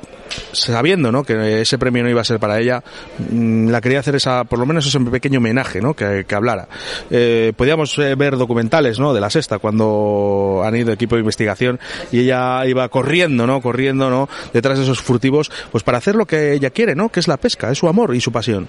sabiendo 0.53 1.13
¿no? 1.13 1.25
que 1.25 1.61
ese 1.61 1.79
premio 1.79 2.03
no 2.03 2.11
iba 2.11 2.21
a 2.21 2.25
ser 2.25 2.39
para 2.39 2.59
ella, 2.61 2.83
mm, 3.31 3.69
la 3.69 3.81
quería 3.81 4.01
hacer 4.01 4.15
esa, 4.15 4.45
por 4.45 4.59
lo 4.59 4.67
menos 4.67 4.87
ese 4.87 4.99
pequeño 5.01 5.39
homenaje 5.39 5.81
¿no? 5.81 5.95
que, 5.95 6.25
hablara. 6.35 6.69
Eh, 7.11 7.53
podíamos 7.57 7.99
eh, 7.99 8.15
ver 8.15 8.37
documentales 8.37 8.99
¿no? 8.99 9.15
de 9.15 9.21
la 9.21 9.31
sexta 9.31 9.59
cuando 9.59 10.63
han 10.65 10.77
ido 10.77 10.93
equipo 10.93 11.17
de 11.17 11.21
investigación 11.21 11.81
y 12.13 12.21
ella 12.21 12.67
iba 12.67 12.89
corriendo, 12.89 13.47
¿no? 13.47 13.61
corriendo 13.61 14.11
¿no? 14.11 14.29
detrás 14.53 14.79
de 14.79 14.85
esos 14.85 15.01
furtivos, 15.01 15.51
pues 15.73 15.85
para 15.85 15.99
hacer 15.99 16.15
lo 16.15 16.27
que 16.27 16.53
ella 16.53 16.71
quiere, 16.71 16.95
¿no? 16.95 17.09
que 17.09 17.21
es 17.21 17.29
la 17.29 17.37
pesca, 17.37 17.71
es 17.71 17.79
su 17.79 17.89
amor 17.89 18.15
y 18.15 18.21
su 18.21 18.33
pasión. 18.33 18.69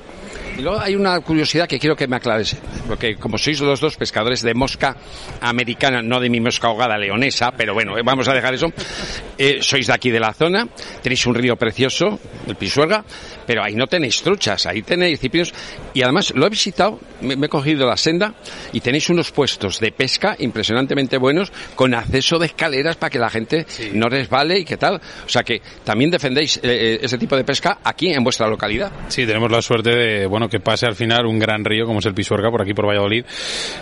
Y 0.59 0.61
luego 0.61 0.81
hay 0.81 0.93
una 0.93 1.17
curiosidad 1.21 1.69
que 1.69 1.79
quiero 1.79 1.95
que 1.95 2.05
me 2.05 2.17
aclares, 2.17 2.57
porque 2.85 3.15
como 3.15 3.37
sois 3.37 3.61
los 3.61 3.79
dos 3.79 3.95
pescadores 3.95 4.41
de 4.41 4.53
mosca 4.53 4.93
americana, 5.39 6.01
no 6.01 6.19
de 6.19 6.29
mi 6.29 6.41
mosca 6.41 6.67
ahogada 6.67 6.97
leonesa, 6.97 7.53
pero 7.55 7.73
bueno, 7.73 7.97
eh, 7.97 8.01
vamos 8.03 8.27
a 8.27 8.33
dejar 8.33 8.55
eso, 8.55 8.67
eh, 9.37 9.59
sois 9.61 9.87
de 9.87 9.93
aquí 9.93 10.11
de 10.11 10.19
la 10.19 10.33
zona, 10.33 10.67
tenéis 11.01 11.25
un 11.27 11.35
río 11.35 11.55
precioso, 11.55 12.19
el 12.45 12.57
Pisuerga, 12.57 13.05
pero 13.47 13.63
ahí 13.63 13.73
no 13.73 13.87
tenéis 13.87 14.21
truchas, 14.21 14.65
ahí 14.65 14.81
tenéis 14.81 15.21
ciprios, 15.21 15.53
y 15.93 16.01
además 16.01 16.33
lo 16.35 16.45
he 16.45 16.49
visitado, 16.49 16.99
me, 17.21 17.37
me 17.37 17.45
he 17.45 17.49
cogido 17.49 17.87
la 17.87 17.95
senda, 17.95 18.33
y 18.73 18.81
tenéis 18.81 19.09
unos 19.09 19.31
puestos 19.31 19.79
de 19.79 19.93
pesca 19.93 20.35
impresionantemente 20.39 21.17
buenos, 21.17 21.53
con 21.73 21.93
acceso 21.93 22.37
de 22.37 22.47
escaleras 22.47 22.97
para 22.97 23.09
que 23.09 23.19
la 23.19 23.29
gente 23.29 23.65
no 23.93 24.09
resbale 24.09 24.59
y 24.59 24.65
qué 24.65 24.75
tal. 24.75 24.95
O 25.25 25.29
sea 25.29 25.43
que 25.43 25.61
también 25.85 26.11
defendéis 26.11 26.57
eh, 26.57 26.61
eh, 26.63 26.99
ese 27.01 27.17
tipo 27.17 27.37
de 27.37 27.45
pesca 27.45 27.79
aquí 27.81 28.11
en 28.11 28.25
vuestra 28.25 28.47
localidad. 28.49 28.91
Sí, 29.07 29.25
tenemos 29.25 29.49
la 29.49 29.61
suerte 29.61 29.91
de, 29.91 30.25
bueno, 30.25 30.48
que 30.49 30.59
pase 30.59 30.85
al 30.85 30.95
final 30.95 31.25
un 31.25 31.39
gran 31.39 31.63
río 31.63 31.85
como 31.85 31.99
es 31.99 32.05
el 32.05 32.13
Pisuerga 32.13 32.49
por 32.51 32.61
aquí 32.61 32.73
por 32.73 32.87
Valladolid. 32.87 33.25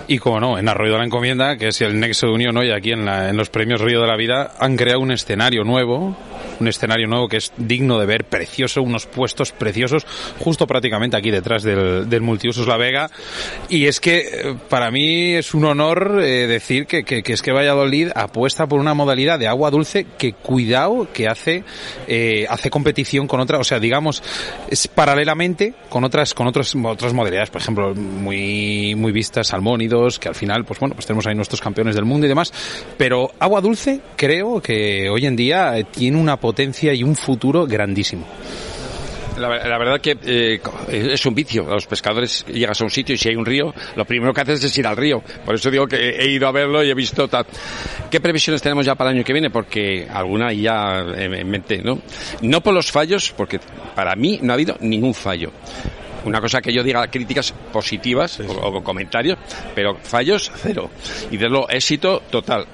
Y 0.07 0.17
como 0.19 0.39
no, 0.39 0.57
en 0.59 0.67
Arroyo 0.69 0.93
de 0.93 0.99
la 0.99 1.05
Encomienda, 1.05 1.57
que 1.57 1.69
es 1.69 1.81
el 1.81 1.99
nexo 1.99 2.27
de 2.27 2.33
unión 2.33 2.57
hoy 2.57 2.71
aquí 2.71 2.91
en, 2.91 3.05
la- 3.05 3.29
en 3.29 3.37
los 3.37 3.49
premios 3.49 3.81
Río 3.81 4.01
de 4.01 4.07
la 4.07 4.15
Vida, 4.17 4.51
han 4.59 4.75
creado 4.77 4.99
un 4.99 5.11
escenario 5.11 5.63
nuevo, 5.63 6.15
un 6.59 6.67
escenario 6.67 7.07
nuevo 7.07 7.27
que 7.27 7.37
es 7.37 7.51
digno 7.57 7.99
de 7.99 8.05
ver, 8.05 8.25
precioso, 8.25 8.81
unos 8.81 9.05
puestos 9.05 9.51
preciosos, 9.51 10.05
justo 10.39 10.67
prácticamente 10.67 11.17
aquí 11.17 11.31
detrás 11.31 11.63
del, 11.63 12.09
del 12.09 12.21
multiusos 12.21 12.67
La 12.67 12.77
Vega. 12.77 13.09
Y 13.69 13.85
es 13.85 13.99
que 13.99 14.17
eh, 14.17 14.55
para 14.69 14.91
mí 14.91 15.33
es 15.33 15.53
un 15.53 15.65
honor 15.65 16.19
eh, 16.21 16.47
decir 16.47 16.85
que, 16.85 17.03
que, 17.03 17.23
que 17.23 17.33
es 17.33 17.41
que 17.41 17.51
Valladolid 17.51 18.09
apuesta 18.15 18.67
por 18.67 18.79
una 18.79 18.93
modalidad 18.93 19.39
de 19.39 19.47
agua 19.47 19.71
dulce 19.71 20.05
que 20.17 20.33
cuidado 20.33 21.07
que 21.13 21.27
hace 21.27 21.63
eh, 22.07 22.45
hace 22.49 22.69
competición 22.69 23.27
con 23.27 23.39
otra, 23.39 23.59
o 23.59 23.63
sea, 23.63 23.79
digamos, 23.79 24.23
es 24.69 24.87
paralelamente 24.87 25.73
con 25.89 26.03
otras 26.03 26.33
con 26.33 26.47
otras 26.47 26.75
otras 26.75 27.13
modalidades, 27.13 27.49
por 27.49 27.61
ejemplo, 27.61 27.95
muy 27.95 28.95
muy 28.95 29.11
vistas 29.11 29.47
salmónidos, 29.47 30.19
que 30.19 30.29
al 30.29 30.35
final 30.35 30.65
pues 30.65 30.79
bueno, 30.79 30.95
pues 30.95 31.05
tenemos 31.05 31.25
ahí 31.27 31.35
nuestros 31.35 31.61
campeones 31.61 31.95
del 31.95 32.05
mundo 32.05 32.25
y 32.25 32.29
demás, 32.29 32.53
pero 32.97 33.31
agua 33.39 33.61
dulce 33.61 34.01
creo 34.15 34.61
que 34.61 35.09
hoy 35.09 35.25
en 35.25 35.35
día 35.35 35.77
eh, 35.77 35.85
tiene 35.85 36.17
una 36.17 36.37
potencia 36.47 36.93
y 36.93 37.03
un 37.03 37.13
futuro 37.13 37.67
grandísimo. 37.67 38.25
La, 39.37 39.49
ver- 39.49 39.67
la 39.67 39.77
verdad 39.77 39.99
que 39.99 40.17
eh, 40.25 40.59
es 40.89 41.25
un 41.25 41.35
vicio. 41.35 41.65
Los 41.65 41.85
pescadores 41.85 42.45
llegas 42.47 42.79
a 42.79 42.85
un 42.85 42.89
sitio 42.89 43.13
y 43.13 43.17
si 43.17 43.27
hay 43.27 43.35
un 43.35 43.45
río, 43.45 43.73
lo 43.97 44.05
primero 44.05 44.33
que 44.33 44.39
haces 44.41 44.63
es 44.63 44.77
ir 44.77 44.87
al 44.87 44.95
río. 44.95 45.21
Por 45.45 45.55
eso 45.55 45.69
digo 45.69 45.85
que 45.87 45.97
he 46.11 46.29
ido 46.31 46.47
a 46.47 46.51
verlo 46.53 46.81
y 46.83 46.89
he 46.89 46.93
visto 46.95 47.27
tal. 47.27 47.45
¿Qué 48.09 48.21
previsiones 48.21 48.61
tenemos 48.61 48.85
ya 48.85 48.95
para 48.95 49.09
el 49.11 49.17
año 49.17 49.25
que 49.25 49.33
viene? 49.33 49.49
Porque 49.49 50.07
alguna 50.09 50.53
ya 50.53 50.99
en 51.17 51.49
mente, 51.49 51.81
¿no? 51.83 51.99
No 52.41 52.61
por 52.61 52.73
los 52.73 52.89
fallos, 52.91 53.33
porque 53.35 53.59
para 53.93 54.15
mí 54.15 54.39
no 54.41 54.53
ha 54.53 54.55
habido 54.55 54.77
ningún 54.79 55.13
fallo. 55.13 55.51
Una 56.27 56.41
cosa 56.41 56.61
que 56.61 56.73
yo 56.73 56.83
diga 56.83 57.07
críticas 57.07 57.53
positivas 57.71 58.39
o, 58.41 58.67
o 58.67 58.83
comentarios, 58.83 59.37
pero 59.73 59.95
fallos 59.95 60.51
cero. 60.55 60.89
Y 61.31 61.37
de 61.37 61.49
lo 61.49 61.69
éxito 61.69 62.21
total. 62.29 62.67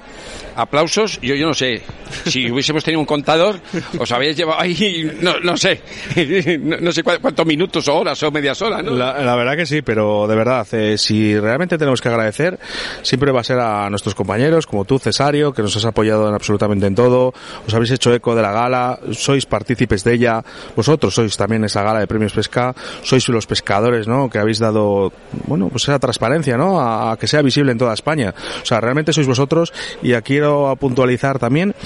Aplausos, 0.56 1.20
yo, 1.20 1.34
yo 1.34 1.46
no 1.46 1.54
sé. 1.54 1.82
Si 2.26 2.50
hubiésemos 2.50 2.84
tenido 2.84 3.00
un 3.00 3.06
contador, 3.06 3.60
os 3.98 4.12
habéis 4.12 4.36
llevado 4.36 4.60
ahí, 4.60 5.10
no, 5.20 5.40
no 5.40 5.56
sé, 5.56 5.80
no, 6.60 6.76
no 6.78 6.92
sé 6.92 7.02
cuántos 7.02 7.46
minutos 7.46 7.88
o 7.88 7.96
horas 7.96 8.22
o 8.22 8.30
medias 8.30 8.60
horas, 8.62 8.84
¿no? 8.84 8.92
La, 8.92 9.18
la 9.20 9.34
verdad 9.34 9.56
que 9.56 9.66
sí, 9.66 9.82
pero 9.82 10.26
de 10.28 10.36
verdad, 10.36 10.66
eh, 10.72 10.96
si 10.96 11.38
realmente 11.38 11.76
tenemos 11.76 12.00
que 12.00 12.08
agradecer, 12.08 12.58
siempre 13.02 13.32
va 13.32 13.40
a 13.40 13.44
ser 13.44 13.58
a 13.58 13.90
nuestros 13.90 14.14
compañeros, 14.14 14.66
como 14.66 14.84
tú, 14.84 14.98
Cesario, 14.98 15.52
que 15.52 15.62
nos 15.62 15.76
has 15.76 15.84
apoyado 15.84 16.28
en 16.28 16.34
absolutamente 16.34 16.86
en 16.86 16.94
todo, 16.94 17.34
os 17.66 17.74
habéis 17.74 17.90
hecho 17.90 18.14
eco 18.14 18.34
de 18.34 18.42
la 18.42 18.52
gala, 18.52 19.00
sois 19.12 19.46
partícipes 19.46 20.04
de 20.04 20.14
ella, 20.14 20.44
vosotros 20.76 21.14
sois 21.14 21.36
también 21.36 21.64
esa 21.64 21.82
gala 21.82 22.00
de 22.00 22.06
premios 22.06 22.32
pesca, 22.32 22.74
sois 23.02 23.28
los 23.28 23.43
pescadores, 23.46 24.06
¿no? 24.06 24.28
Que 24.28 24.38
habéis 24.38 24.58
dado, 24.58 25.12
bueno, 25.46 25.68
pues 25.68 25.84
esa 25.84 25.98
transparencia, 25.98 26.56
¿no? 26.56 26.80
A, 26.80 27.16
que 27.16 27.26
sea 27.26 27.42
visible 27.42 27.72
en 27.72 27.78
toda 27.78 27.94
España. 27.94 28.34
O 28.62 28.66
sea, 28.66 28.80
realmente 28.80 29.12
sois 29.12 29.26
vosotros 29.26 29.72
y 30.02 30.12
aquí 30.12 30.34
quiero 30.34 30.74
puntualizar 30.80 31.38
también 31.38 31.76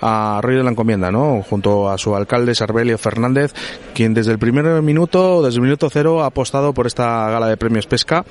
a 0.00 0.38
Río 0.40 0.58
de 0.58 0.64
la 0.64 0.70
Encomienda, 0.70 1.10
¿no? 1.10 1.42
Junto 1.42 1.90
a 1.90 1.98
su 1.98 2.14
alcalde 2.14 2.54
Sarbelio 2.54 2.98
Fernández, 2.98 3.52
quien 3.94 4.14
desde 4.14 4.30
el 4.30 4.38
primer 4.38 4.80
minuto, 4.80 5.42
desde 5.42 5.56
el 5.56 5.62
minuto 5.62 5.90
cero 5.90 6.22
ha 6.22 6.26
apostado 6.26 6.72
por 6.72 6.86
esta 6.86 7.28
gala 7.30 7.48
de 7.48 7.56
premios 7.56 7.88
pesca 7.88 8.24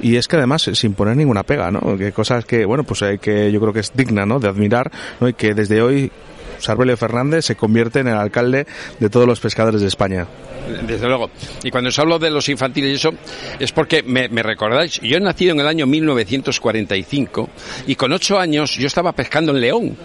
y 0.00 0.14
es 0.14 0.28
que 0.28 0.36
además 0.36 0.62
sin 0.62 0.94
poner 0.94 1.16
ninguna 1.16 1.42
pega, 1.42 1.72
¿no? 1.72 1.96
Que 1.98 2.12
cosas 2.12 2.44
que, 2.44 2.64
bueno, 2.64 2.84
pues 2.84 3.02
que 3.20 3.50
yo 3.50 3.60
creo 3.60 3.72
que 3.72 3.80
es 3.80 3.92
digna, 3.96 4.24
¿no? 4.26 4.38
De 4.38 4.48
admirar. 4.48 4.92
Y 5.20 5.32
que 5.32 5.54
desde 5.54 5.82
hoy 5.82 6.12
Sarbelio 6.58 6.96
Fernández 6.96 7.44
se 7.44 7.56
convierte 7.56 8.00
en 8.00 8.08
el 8.08 8.16
alcalde 8.16 8.66
de 8.98 9.10
todos 9.10 9.26
los 9.26 9.40
pescadores 9.40 9.80
de 9.80 9.88
España. 9.88 10.26
Desde 10.86 11.06
luego. 11.06 11.30
Y 11.62 11.70
cuando 11.70 11.88
os 11.88 11.98
hablo 11.98 12.18
de 12.18 12.30
los 12.30 12.48
infantiles 12.48 12.90
y 12.90 12.94
eso, 12.94 13.14
es 13.58 13.72
porque 13.72 14.02
me, 14.02 14.28
me 14.28 14.42
recordáis, 14.42 15.00
yo 15.00 15.16
he 15.16 15.20
nacido 15.20 15.52
en 15.52 15.60
el 15.60 15.66
año 15.66 15.86
1945 15.86 17.48
y 17.86 17.94
con 17.94 18.12
ocho 18.12 18.38
años 18.38 18.76
yo 18.76 18.86
estaba 18.86 19.12
pescando 19.12 19.52
en 19.52 19.60
León, 19.60 19.96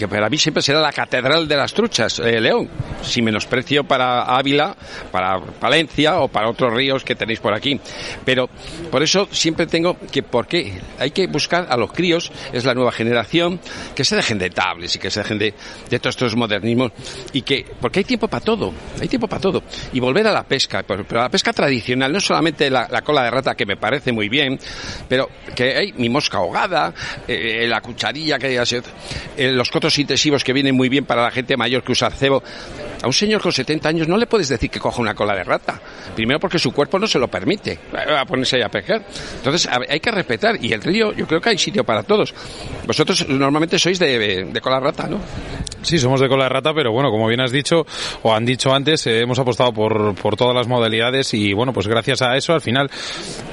que, 0.00 0.08
para 0.08 0.28
mí 0.30 0.38
siempre 0.38 0.62
será 0.62 0.80
la 0.80 0.92
catedral 0.92 1.46
de 1.46 1.56
las 1.56 1.74
truchas, 1.74 2.18
eh, 2.20 2.40
León, 2.40 2.68
sin 3.02 3.24
menosprecio 3.24 3.84
para 3.84 4.22
Ávila, 4.22 4.74
para 5.12 5.38
Palencia 5.40 6.20
o 6.20 6.28
para 6.28 6.48
otros 6.48 6.72
ríos 6.72 7.04
que 7.04 7.14
tenéis 7.14 7.40
por 7.40 7.54
aquí. 7.54 7.78
Pero 8.24 8.48
por 8.90 9.02
eso 9.02 9.28
siempre 9.30 9.66
tengo 9.66 9.96
que, 10.10 10.22
¿por 10.22 10.46
qué? 10.46 10.80
Hay 10.98 11.10
que 11.10 11.26
buscar 11.26 11.66
a 11.68 11.76
los 11.76 11.92
críos, 11.92 12.32
es 12.52 12.64
la 12.64 12.74
nueva 12.74 12.92
generación, 12.92 13.60
que 13.94 14.04
se 14.04 14.16
dejen 14.16 14.38
de 14.38 14.50
tablets 14.50 14.96
y 14.96 14.98
que 14.98 15.10
se 15.10 15.20
dejen 15.20 15.38
de, 15.38 15.54
de 15.88 15.98
todos 15.98 16.14
estos 16.16 16.36
modernismos 16.36 16.92
y 17.32 17.42
que, 17.42 17.66
porque 17.80 18.00
hay 18.00 18.04
tiempo 18.04 18.26
para 18.26 18.44
todo, 18.44 18.72
hay 19.00 19.08
tiempo 19.08 19.28
para 19.28 19.40
todo. 19.40 19.62
Y 19.92 20.00
volver 20.00 20.26
a 20.26 20.32
la 20.32 20.44
pesca, 20.44 20.82
pero, 20.82 21.04
a 21.20 21.24
la 21.24 21.28
pesca 21.28 21.52
tradicional, 21.52 22.12
no 22.12 22.20
solamente 22.20 22.70
la, 22.70 22.88
la 22.90 23.02
cola 23.02 23.24
de 23.24 23.30
rata, 23.30 23.54
que 23.54 23.66
me 23.66 23.76
parece 23.76 24.12
muy 24.12 24.28
bien, 24.28 24.58
pero 25.08 25.28
que 25.54 25.76
hay 25.76 25.92
mi 25.92 26.08
mosca 26.08 26.38
ahogada, 26.38 26.94
eh, 27.28 27.66
la 27.68 27.80
cucharilla 27.80 28.38
que 28.38 28.46
hay, 28.46 28.56
eh, 29.36 29.52
los 29.52 29.70
cotos 29.70 29.89
intensivos 29.98 30.44
que 30.44 30.52
vienen 30.52 30.74
muy 30.74 30.88
bien 30.88 31.04
para 31.04 31.22
la 31.22 31.30
gente 31.30 31.56
mayor 31.56 31.82
que 31.82 31.92
usa 31.92 32.10
cebo. 32.10 32.42
A 33.02 33.06
un 33.06 33.12
señor 33.12 33.40
con 33.40 33.52
70 33.52 33.88
años 33.88 34.08
no 34.08 34.16
le 34.18 34.26
puedes 34.26 34.48
decir 34.48 34.68
que 34.68 34.78
coja 34.78 35.00
una 35.00 35.14
cola 35.14 35.34
de 35.34 35.44
rata. 35.44 35.80
Primero 36.14 36.38
porque 36.38 36.58
su 36.58 36.72
cuerpo 36.72 36.98
no 36.98 37.06
se 37.06 37.18
lo 37.18 37.28
permite 37.28 37.78
a 37.94 38.24
ponerse 38.26 38.56
ahí 38.56 38.62
a 38.62 38.68
pescar. 38.68 39.02
Entonces 39.36 39.68
hay 39.88 40.00
que 40.00 40.10
respetar. 40.10 40.62
Y 40.62 40.72
el 40.72 40.82
río, 40.82 41.12
yo 41.12 41.26
creo 41.26 41.40
que 41.40 41.50
hay 41.50 41.58
sitio 41.58 41.82
para 41.84 42.02
todos. 42.02 42.34
Vosotros 42.86 43.26
normalmente 43.28 43.78
sois 43.78 43.98
de, 43.98 44.44
de 44.44 44.60
cola 44.60 44.80
rata, 44.80 45.06
¿no? 45.06 45.18
Sí, 45.82 45.98
somos 45.98 46.20
de 46.20 46.28
cola 46.28 46.44
de 46.44 46.50
rata, 46.50 46.74
pero 46.74 46.92
bueno, 46.92 47.10
como 47.10 47.26
bien 47.26 47.40
has 47.40 47.52
dicho, 47.52 47.86
o 48.22 48.34
han 48.34 48.44
dicho 48.44 48.72
antes, 48.72 49.06
eh, 49.06 49.20
hemos 49.20 49.38
apostado 49.38 49.72
por, 49.72 50.14
por 50.14 50.36
todas 50.36 50.54
las 50.54 50.68
modalidades 50.68 51.32
y 51.32 51.54
bueno, 51.54 51.72
pues 51.72 51.86
gracias 51.86 52.20
a 52.20 52.36
eso 52.36 52.52
al 52.52 52.60
final 52.60 52.90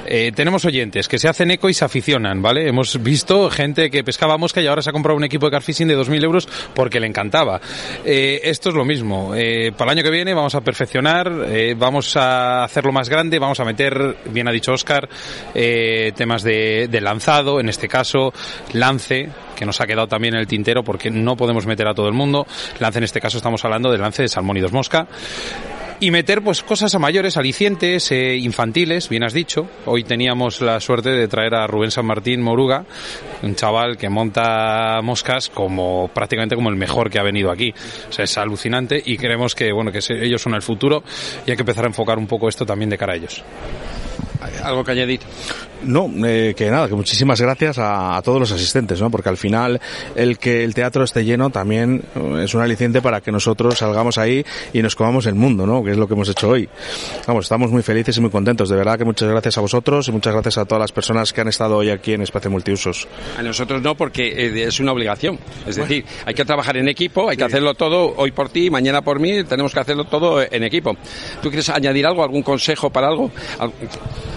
eh, 0.06 0.30
tenemos 0.34 0.64
oyentes 0.66 1.08
que 1.08 1.18
se 1.18 1.26
hacen 1.26 1.50
eco 1.50 1.70
y 1.70 1.74
se 1.74 1.86
aficionan, 1.86 2.42
¿vale? 2.42 2.68
Hemos 2.68 3.02
visto 3.02 3.48
gente 3.50 3.90
que 3.90 4.04
pescaba 4.04 4.36
mosca 4.36 4.60
y 4.60 4.66
ahora 4.66 4.82
se 4.82 4.90
ha 4.90 4.92
comprado 4.92 5.16
un 5.16 5.24
equipo 5.24 5.46
de 5.46 5.52
carfishing 5.52 5.88
de 5.88 5.96
2.000 5.96 6.24
euros 6.24 6.48
porque 6.74 7.00
le 7.00 7.06
encantaba. 7.06 7.60
Eh, 8.04 8.40
esto 8.44 8.68
es 8.68 8.74
lo 8.74 8.84
mismo. 8.84 9.30
Para 9.76 9.92
el 9.92 9.98
año 9.98 10.02
que 10.02 10.10
viene 10.10 10.34
vamos 10.34 10.54
a 10.54 10.60
perfeccionar, 10.60 11.32
vamos 11.76 12.16
a 12.16 12.64
hacerlo 12.64 12.92
más 12.92 13.08
grande, 13.08 13.38
vamos 13.38 13.58
a 13.60 13.64
meter, 13.64 14.16
bien 14.26 14.48
ha 14.48 14.52
dicho 14.52 14.72
Oscar, 14.72 15.08
temas 15.52 16.42
de 16.42 17.00
lanzado, 17.00 17.60
en 17.60 17.68
este 17.68 17.88
caso, 17.88 18.32
lance, 18.72 19.28
que 19.58 19.66
nos 19.66 19.80
ha 19.80 19.86
quedado 19.86 20.06
también 20.06 20.34
en 20.34 20.40
el 20.40 20.46
tintero 20.46 20.84
porque 20.84 21.10
no 21.10 21.36
podemos 21.36 21.66
meter 21.66 21.88
a 21.88 21.94
todo 21.94 22.06
el 22.06 22.14
mundo. 22.14 22.46
Lance 22.78 22.98
en 22.98 23.04
este 23.04 23.20
caso 23.20 23.38
estamos 23.38 23.64
hablando 23.64 23.90
del 23.90 24.00
lance 24.00 24.22
de 24.22 24.28
salmónidos 24.28 24.72
mosca. 24.72 25.08
Y 26.00 26.12
meter 26.12 26.42
pues 26.42 26.62
cosas 26.62 26.94
a 26.94 27.00
mayores, 27.00 27.36
alicientes, 27.36 28.12
eh, 28.12 28.36
infantiles, 28.36 29.08
bien 29.08 29.24
has 29.24 29.32
dicho. 29.32 29.68
Hoy 29.84 30.04
teníamos 30.04 30.60
la 30.60 30.78
suerte 30.78 31.10
de 31.10 31.26
traer 31.26 31.56
a 31.56 31.66
Rubén 31.66 31.90
San 31.90 32.06
Martín 32.06 32.40
Moruga, 32.40 32.84
un 33.42 33.56
chaval 33.56 33.96
que 33.96 34.08
monta 34.08 35.00
moscas 35.02 35.48
como 35.48 36.08
prácticamente 36.14 36.54
como 36.54 36.68
el 36.68 36.76
mejor 36.76 37.10
que 37.10 37.18
ha 37.18 37.24
venido 37.24 37.50
aquí. 37.50 37.74
O 38.08 38.12
sea, 38.12 38.26
es 38.26 38.38
alucinante 38.38 39.02
y 39.04 39.16
creemos 39.16 39.56
que 39.56 39.72
bueno 39.72 39.90
que 39.90 39.98
ellos 40.22 40.40
son 40.40 40.54
el 40.54 40.62
futuro 40.62 41.02
y 41.44 41.50
hay 41.50 41.56
que 41.56 41.62
empezar 41.62 41.84
a 41.84 41.88
enfocar 41.88 42.16
un 42.16 42.28
poco 42.28 42.48
esto 42.48 42.64
también 42.64 42.90
de 42.90 42.96
cara 42.96 43.14
a 43.14 43.16
ellos. 43.16 43.42
¿Algo 44.62 44.84
que 44.84 44.92
añadir? 44.92 45.20
No, 45.82 46.10
eh, 46.26 46.54
que 46.56 46.70
nada, 46.70 46.88
que 46.88 46.94
muchísimas 46.94 47.40
gracias 47.40 47.78
a, 47.78 48.16
a, 48.16 48.22
todos 48.22 48.40
los 48.40 48.50
asistentes, 48.50 49.00
¿no? 49.00 49.10
Porque 49.10 49.28
al 49.28 49.36
final 49.36 49.80
el 50.16 50.38
que 50.38 50.64
el 50.64 50.74
teatro 50.74 51.04
esté 51.04 51.24
lleno 51.24 51.50
también 51.50 52.02
eh, 52.16 52.42
es 52.44 52.54
un 52.54 52.62
aliciente 52.62 53.00
para 53.00 53.20
que 53.20 53.30
nosotros 53.30 53.78
salgamos 53.78 54.18
ahí 54.18 54.44
y 54.72 54.82
nos 54.82 54.96
comamos 54.96 55.26
el 55.26 55.36
mundo, 55.36 55.66
¿no? 55.66 55.84
Que 55.84 55.92
es 55.92 55.96
lo 55.96 56.08
que 56.08 56.14
hemos 56.14 56.28
hecho 56.28 56.48
hoy. 56.48 56.68
Vamos, 57.26 57.44
estamos 57.44 57.70
muy 57.70 57.82
felices 57.82 58.16
y 58.16 58.20
muy 58.20 58.30
contentos. 58.30 58.68
De 58.68 58.76
verdad 58.76 58.98
que 58.98 59.04
muchas 59.04 59.28
gracias 59.28 59.56
a 59.58 59.60
vosotros 59.60 60.08
y 60.08 60.12
muchas 60.12 60.32
gracias 60.32 60.58
a 60.58 60.64
todas 60.64 60.80
las 60.80 60.92
personas 60.92 61.32
que 61.32 61.40
han 61.40 61.48
estado 61.48 61.76
hoy 61.76 61.90
aquí 61.90 62.12
en 62.12 62.22
Espacio 62.22 62.50
Multiusos. 62.50 63.06
A 63.38 63.42
nosotros 63.42 63.80
no, 63.80 63.94
porque 63.94 64.26
eh, 64.26 64.64
es 64.66 64.80
una 64.80 64.92
obligación. 64.92 65.38
Es 65.66 65.76
decir, 65.76 66.04
hay 66.26 66.34
que 66.34 66.44
trabajar 66.44 66.76
en 66.76 66.88
equipo, 66.88 67.30
hay 67.30 67.36
que 67.36 67.44
hacerlo 67.44 67.74
todo 67.74 68.14
hoy 68.16 68.32
por 68.32 68.48
ti, 68.48 68.68
mañana 68.68 69.02
por 69.02 69.20
mí, 69.20 69.44
tenemos 69.44 69.72
que 69.72 69.80
hacerlo 69.80 70.04
todo 70.04 70.42
en 70.42 70.64
equipo. 70.64 70.96
¿Tú 71.40 71.50
quieres 71.50 71.68
añadir 71.68 72.04
algo, 72.04 72.24
algún 72.24 72.42
consejo 72.42 72.90
para 72.90 73.08
algo? 73.08 73.30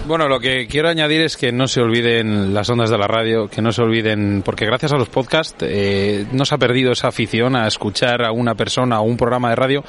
Bueno, 0.04 0.28
lo 0.28 0.40
que 0.40 0.66
quiero 0.66 0.88
añadir 0.88 1.20
es 1.20 1.36
que 1.36 1.52
no 1.52 1.68
se 1.68 1.80
olviden 1.80 2.52
las 2.52 2.68
ondas 2.68 2.90
de 2.90 2.98
la 2.98 3.06
radio, 3.06 3.46
que 3.46 3.62
no 3.62 3.70
se 3.70 3.82
olviden, 3.82 4.42
porque 4.44 4.66
gracias 4.66 4.92
a 4.92 4.96
los 4.96 5.08
podcasts 5.08 5.56
eh, 5.60 6.26
no 6.32 6.44
se 6.44 6.56
ha 6.56 6.58
perdido 6.58 6.90
esa 6.90 7.06
afición 7.06 7.54
a 7.54 7.68
escuchar 7.68 8.24
a 8.24 8.32
una 8.32 8.56
persona 8.56 9.00
o 9.00 9.04
un 9.04 9.16
programa 9.16 9.50
de 9.50 9.56
radio 9.56 9.84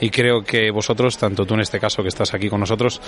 y 0.00 0.10
creo 0.10 0.44
que 0.44 0.70
vosotros, 0.70 1.18
tanto 1.18 1.44
tú 1.44 1.54
en 1.54 1.60
este 1.60 1.80
caso 1.80 2.02
que 2.02 2.08
estás 2.08 2.32
aquí 2.32 2.48
con 2.48 2.60
nosotros, 2.60 3.00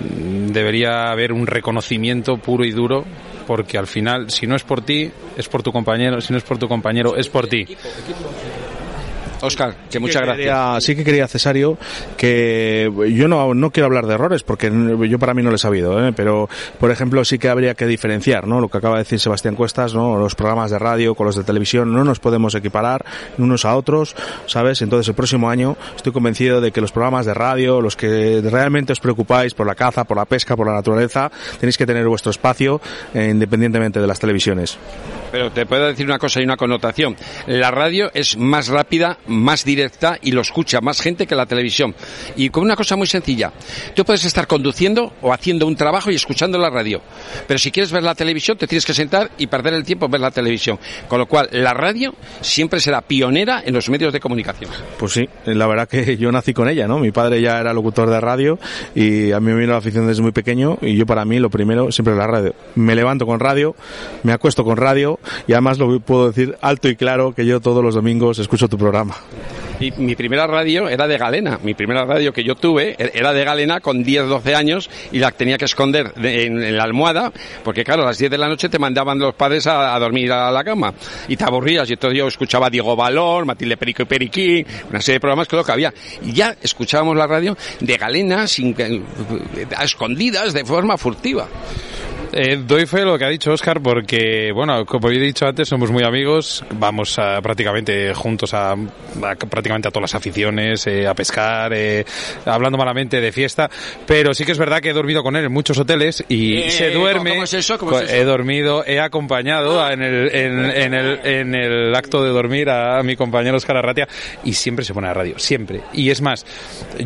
mm, 0.00 0.46
debería 0.52 1.10
haber 1.10 1.32
un 1.32 1.46
reconocimiento 1.46 2.38
puro 2.38 2.64
y 2.64 2.70
duro 2.70 3.04
porque 3.46 3.76
al 3.76 3.86
final, 3.86 4.30
si 4.30 4.46
no 4.46 4.56
es 4.56 4.62
por 4.62 4.80
ti, 4.80 5.10
es 5.36 5.48
por 5.50 5.62
tu 5.62 5.70
compañero, 5.70 6.22
si 6.22 6.32
no 6.32 6.38
es 6.38 6.44
por 6.44 6.56
tu 6.56 6.66
compañero, 6.66 7.14
es 7.16 7.28
por 7.28 7.46
ti. 7.46 7.66
Oscar, 9.40 9.74
que 9.90 9.98
muchas 9.98 10.22
que 10.22 10.26
gracias. 10.26 10.84
Sí 10.84 10.96
que 10.96 11.04
quería, 11.04 11.26
Cesario, 11.28 11.78
que 12.16 12.90
yo 13.14 13.28
no, 13.28 13.54
no 13.54 13.70
quiero 13.70 13.86
hablar 13.86 14.06
de 14.06 14.14
errores, 14.14 14.42
porque 14.42 14.70
yo 15.08 15.18
para 15.18 15.34
mí 15.34 15.42
no 15.42 15.50
lo 15.50 15.56
he 15.56 15.58
sabido, 15.58 16.06
¿eh? 16.06 16.12
pero, 16.14 16.48
por 16.78 16.90
ejemplo, 16.90 17.24
sí 17.24 17.38
que 17.38 17.48
habría 17.48 17.74
que 17.74 17.86
diferenciar, 17.86 18.46
¿no? 18.46 18.60
Lo 18.60 18.68
que 18.68 18.78
acaba 18.78 18.96
de 18.96 19.04
decir 19.04 19.20
Sebastián 19.20 19.54
Cuestas, 19.54 19.94
¿no? 19.94 20.18
Los 20.18 20.34
programas 20.34 20.70
de 20.70 20.78
radio 20.78 21.14
con 21.14 21.26
los 21.26 21.36
de 21.36 21.44
televisión 21.44 21.92
no 21.92 22.04
nos 22.04 22.20
podemos 22.20 22.54
equiparar 22.54 23.04
unos 23.38 23.64
a 23.64 23.76
otros, 23.76 24.14
¿sabes? 24.46 24.82
Entonces, 24.82 25.08
el 25.08 25.14
próximo 25.14 25.50
año 25.50 25.76
estoy 25.96 26.12
convencido 26.12 26.60
de 26.60 26.72
que 26.72 26.80
los 26.80 26.92
programas 26.92 27.26
de 27.26 27.34
radio, 27.34 27.80
los 27.80 27.96
que 27.96 28.42
realmente 28.42 28.92
os 28.92 29.00
preocupáis 29.00 29.54
por 29.54 29.66
la 29.66 29.74
caza, 29.74 30.04
por 30.04 30.16
la 30.16 30.24
pesca, 30.24 30.56
por 30.56 30.66
la 30.66 30.74
naturaleza, 30.74 31.30
tenéis 31.58 31.76
que 31.76 31.86
tener 31.86 32.06
vuestro 32.06 32.30
espacio 32.30 32.80
eh, 33.14 33.28
independientemente 33.30 34.00
de 34.00 34.06
las 34.06 34.18
televisiones. 34.18 34.78
Pero 35.32 35.50
te 35.52 35.64
puedo 35.66 35.86
decir 35.86 36.06
una 36.06 36.18
cosa 36.18 36.40
y 36.40 36.44
una 36.44 36.56
connotación. 36.56 37.16
La 37.46 37.70
radio 37.70 38.10
es 38.14 38.36
más 38.36 38.68
rápida, 38.68 39.18
más 39.30 39.64
directa 39.64 40.18
y 40.20 40.32
lo 40.32 40.42
escucha 40.42 40.80
más 40.80 41.00
gente 41.00 41.26
que 41.26 41.34
la 41.34 41.46
televisión. 41.46 41.94
Y 42.36 42.50
con 42.50 42.64
una 42.64 42.76
cosa 42.76 42.96
muy 42.96 43.06
sencilla. 43.06 43.52
Tú 43.94 44.04
puedes 44.04 44.24
estar 44.24 44.46
conduciendo 44.46 45.14
o 45.22 45.32
haciendo 45.32 45.66
un 45.66 45.76
trabajo 45.76 46.10
y 46.10 46.16
escuchando 46.16 46.58
la 46.58 46.70
radio. 46.70 47.00
Pero 47.46 47.58
si 47.58 47.70
quieres 47.70 47.92
ver 47.92 48.02
la 48.02 48.14
televisión, 48.14 48.58
te 48.58 48.66
tienes 48.66 48.84
que 48.84 48.94
sentar 48.94 49.30
y 49.38 49.46
perder 49.46 49.74
el 49.74 49.84
tiempo 49.84 50.06
en 50.06 50.12
ver 50.12 50.20
la 50.20 50.30
televisión. 50.30 50.78
Con 51.08 51.18
lo 51.18 51.26
cual, 51.26 51.48
la 51.52 51.72
radio 51.72 52.14
siempre 52.40 52.80
será 52.80 53.00
pionera 53.00 53.62
en 53.64 53.74
los 53.74 53.88
medios 53.88 54.12
de 54.12 54.20
comunicación. 54.20 54.70
Pues 54.98 55.12
sí, 55.12 55.28
la 55.46 55.66
verdad 55.66 55.88
que 55.88 56.16
yo 56.16 56.30
nací 56.32 56.52
con 56.52 56.68
ella, 56.68 56.86
¿no? 56.86 56.98
Mi 56.98 57.12
padre 57.12 57.40
ya 57.40 57.58
era 57.58 57.72
locutor 57.72 58.10
de 58.10 58.20
radio 58.20 58.58
y 58.94 59.32
a 59.32 59.40
mí 59.40 59.52
me 59.52 59.60
vino 59.60 59.72
la 59.72 59.78
afición 59.78 60.06
desde 60.06 60.22
muy 60.22 60.32
pequeño 60.32 60.78
y 60.80 60.96
yo 60.96 61.06
para 61.06 61.24
mí 61.24 61.38
lo 61.38 61.50
primero 61.50 61.92
siempre 61.92 62.14
es 62.14 62.18
la 62.18 62.26
radio. 62.26 62.54
Me 62.74 62.94
levanto 62.94 63.26
con 63.26 63.40
radio, 63.40 63.74
me 64.22 64.32
acuesto 64.32 64.64
con 64.64 64.76
radio 64.76 65.18
y 65.46 65.52
además 65.52 65.78
lo 65.78 66.00
puedo 66.00 66.28
decir 66.28 66.56
alto 66.60 66.88
y 66.88 66.96
claro 66.96 67.34
que 67.34 67.46
yo 67.46 67.60
todos 67.60 67.82
los 67.82 67.94
domingos 67.94 68.38
escucho 68.38 68.68
tu 68.68 68.78
programa. 68.78 69.19
Y 69.80 69.92
mi 69.92 70.14
primera 70.14 70.46
radio 70.46 70.88
era 70.88 71.06
de 71.06 71.16
Galena. 71.16 71.58
Mi 71.62 71.74
primera 71.74 72.04
radio 72.04 72.32
que 72.32 72.44
yo 72.44 72.54
tuve 72.54 72.96
era 72.98 73.32
de 73.32 73.44
Galena 73.44 73.80
con 73.80 74.02
10, 74.02 74.28
12 74.28 74.54
años 74.54 74.90
y 75.10 75.18
la 75.18 75.30
tenía 75.30 75.56
que 75.56 75.64
esconder 75.64 76.12
en, 76.16 76.62
en 76.62 76.76
la 76.76 76.84
almohada 76.84 77.32
porque, 77.64 77.84
claro, 77.84 78.02
a 78.02 78.06
las 78.06 78.18
10 78.18 78.30
de 78.30 78.38
la 78.38 78.48
noche 78.48 78.68
te 78.68 78.78
mandaban 78.78 79.18
los 79.18 79.34
padres 79.34 79.66
a, 79.66 79.98
dormir 79.98 80.32
a 80.32 80.50
la 80.50 80.64
cama 80.64 80.94
y 81.28 81.36
te 81.36 81.44
aburrías. 81.44 81.88
Y 81.90 81.94
entonces 81.94 82.18
yo 82.18 82.28
escuchaba 82.28 82.70
Diego 82.70 82.96
Valor, 82.96 83.44
Matilde 83.44 83.76
Perico 83.76 84.02
y 84.02 84.06
Periquín, 84.06 84.66
una 84.88 85.00
serie 85.00 85.16
de 85.16 85.20
programas 85.20 85.48
que 85.48 85.56
lo 85.56 85.64
que 85.64 85.72
había. 85.72 85.92
Y 86.22 86.32
ya 86.32 86.56
escuchábamos 86.62 87.16
la 87.16 87.26
radio 87.26 87.56
de 87.80 87.96
Galena 87.96 88.46
sin, 88.46 88.76
a 89.76 89.84
escondidas 89.84 90.52
de 90.52 90.64
forma 90.64 90.96
furtiva. 90.96 91.48
Eh, 92.32 92.62
doy 92.64 92.86
fe 92.86 93.00
de 93.00 93.04
lo 93.06 93.18
que 93.18 93.24
ha 93.24 93.28
dicho 93.28 93.52
Oscar 93.52 93.80
porque, 93.82 94.52
bueno, 94.54 94.86
como 94.86 95.10
he 95.10 95.18
dicho 95.18 95.46
antes, 95.46 95.68
somos 95.68 95.90
muy 95.90 96.04
amigos, 96.04 96.64
vamos 96.78 97.18
a, 97.18 97.40
prácticamente 97.42 98.14
juntos 98.14 98.54
a, 98.54 98.72
a, 98.72 99.34
prácticamente 99.34 99.88
a 99.88 99.90
todas 99.90 100.12
las 100.12 100.14
aficiones, 100.14 100.86
eh, 100.86 101.08
a 101.08 101.14
pescar, 101.14 101.72
eh, 101.74 102.04
hablando 102.44 102.78
malamente 102.78 103.20
de 103.20 103.32
fiesta, 103.32 103.68
pero 104.06 104.32
sí 104.32 104.44
que 104.44 104.52
es 104.52 104.58
verdad 104.58 104.80
que 104.80 104.90
he 104.90 104.92
dormido 104.92 105.22
con 105.24 105.34
él 105.34 105.44
en 105.46 105.52
muchos 105.52 105.76
hoteles 105.78 106.24
y 106.28 106.58
Eh, 106.58 106.70
se 106.70 106.90
duerme. 106.90 107.30
¿cómo 107.30 107.44
es 107.44 107.54
eso? 107.54 107.78
¿Cómo 107.78 107.98
es 107.98 108.04
eso? 108.04 108.14
He 108.14 108.24
dormido, 108.24 108.84
he 108.86 109.00
acompañado 109.00 109.90
en 109.90 110.02
el, 110.02 110.34
en, 110.34 110.64
en 110.64 110.94
el, 110.94 111.26
en 111.26 111.54
el 111.54 111.94
acto 111.96 112.22
de 112.22 112.30
dormir 112.30 112.70
a, 112.70 113.02
mi 113.02 113.16
compañero 113.16 113.56
Oscar 113.56 113.76
Arratia 113.76 114.06
y 114.44 114.52
siempre 114.52 114.84
se 114.84 114.94
pone 114.94 115.08
a 115.08 115.10
la 115.10 115.14
radio, 115.14 115.38
siempre. 115.38 115.80
Y 115.92 116.10
es 116.10 116.20
más, 116.20 116.46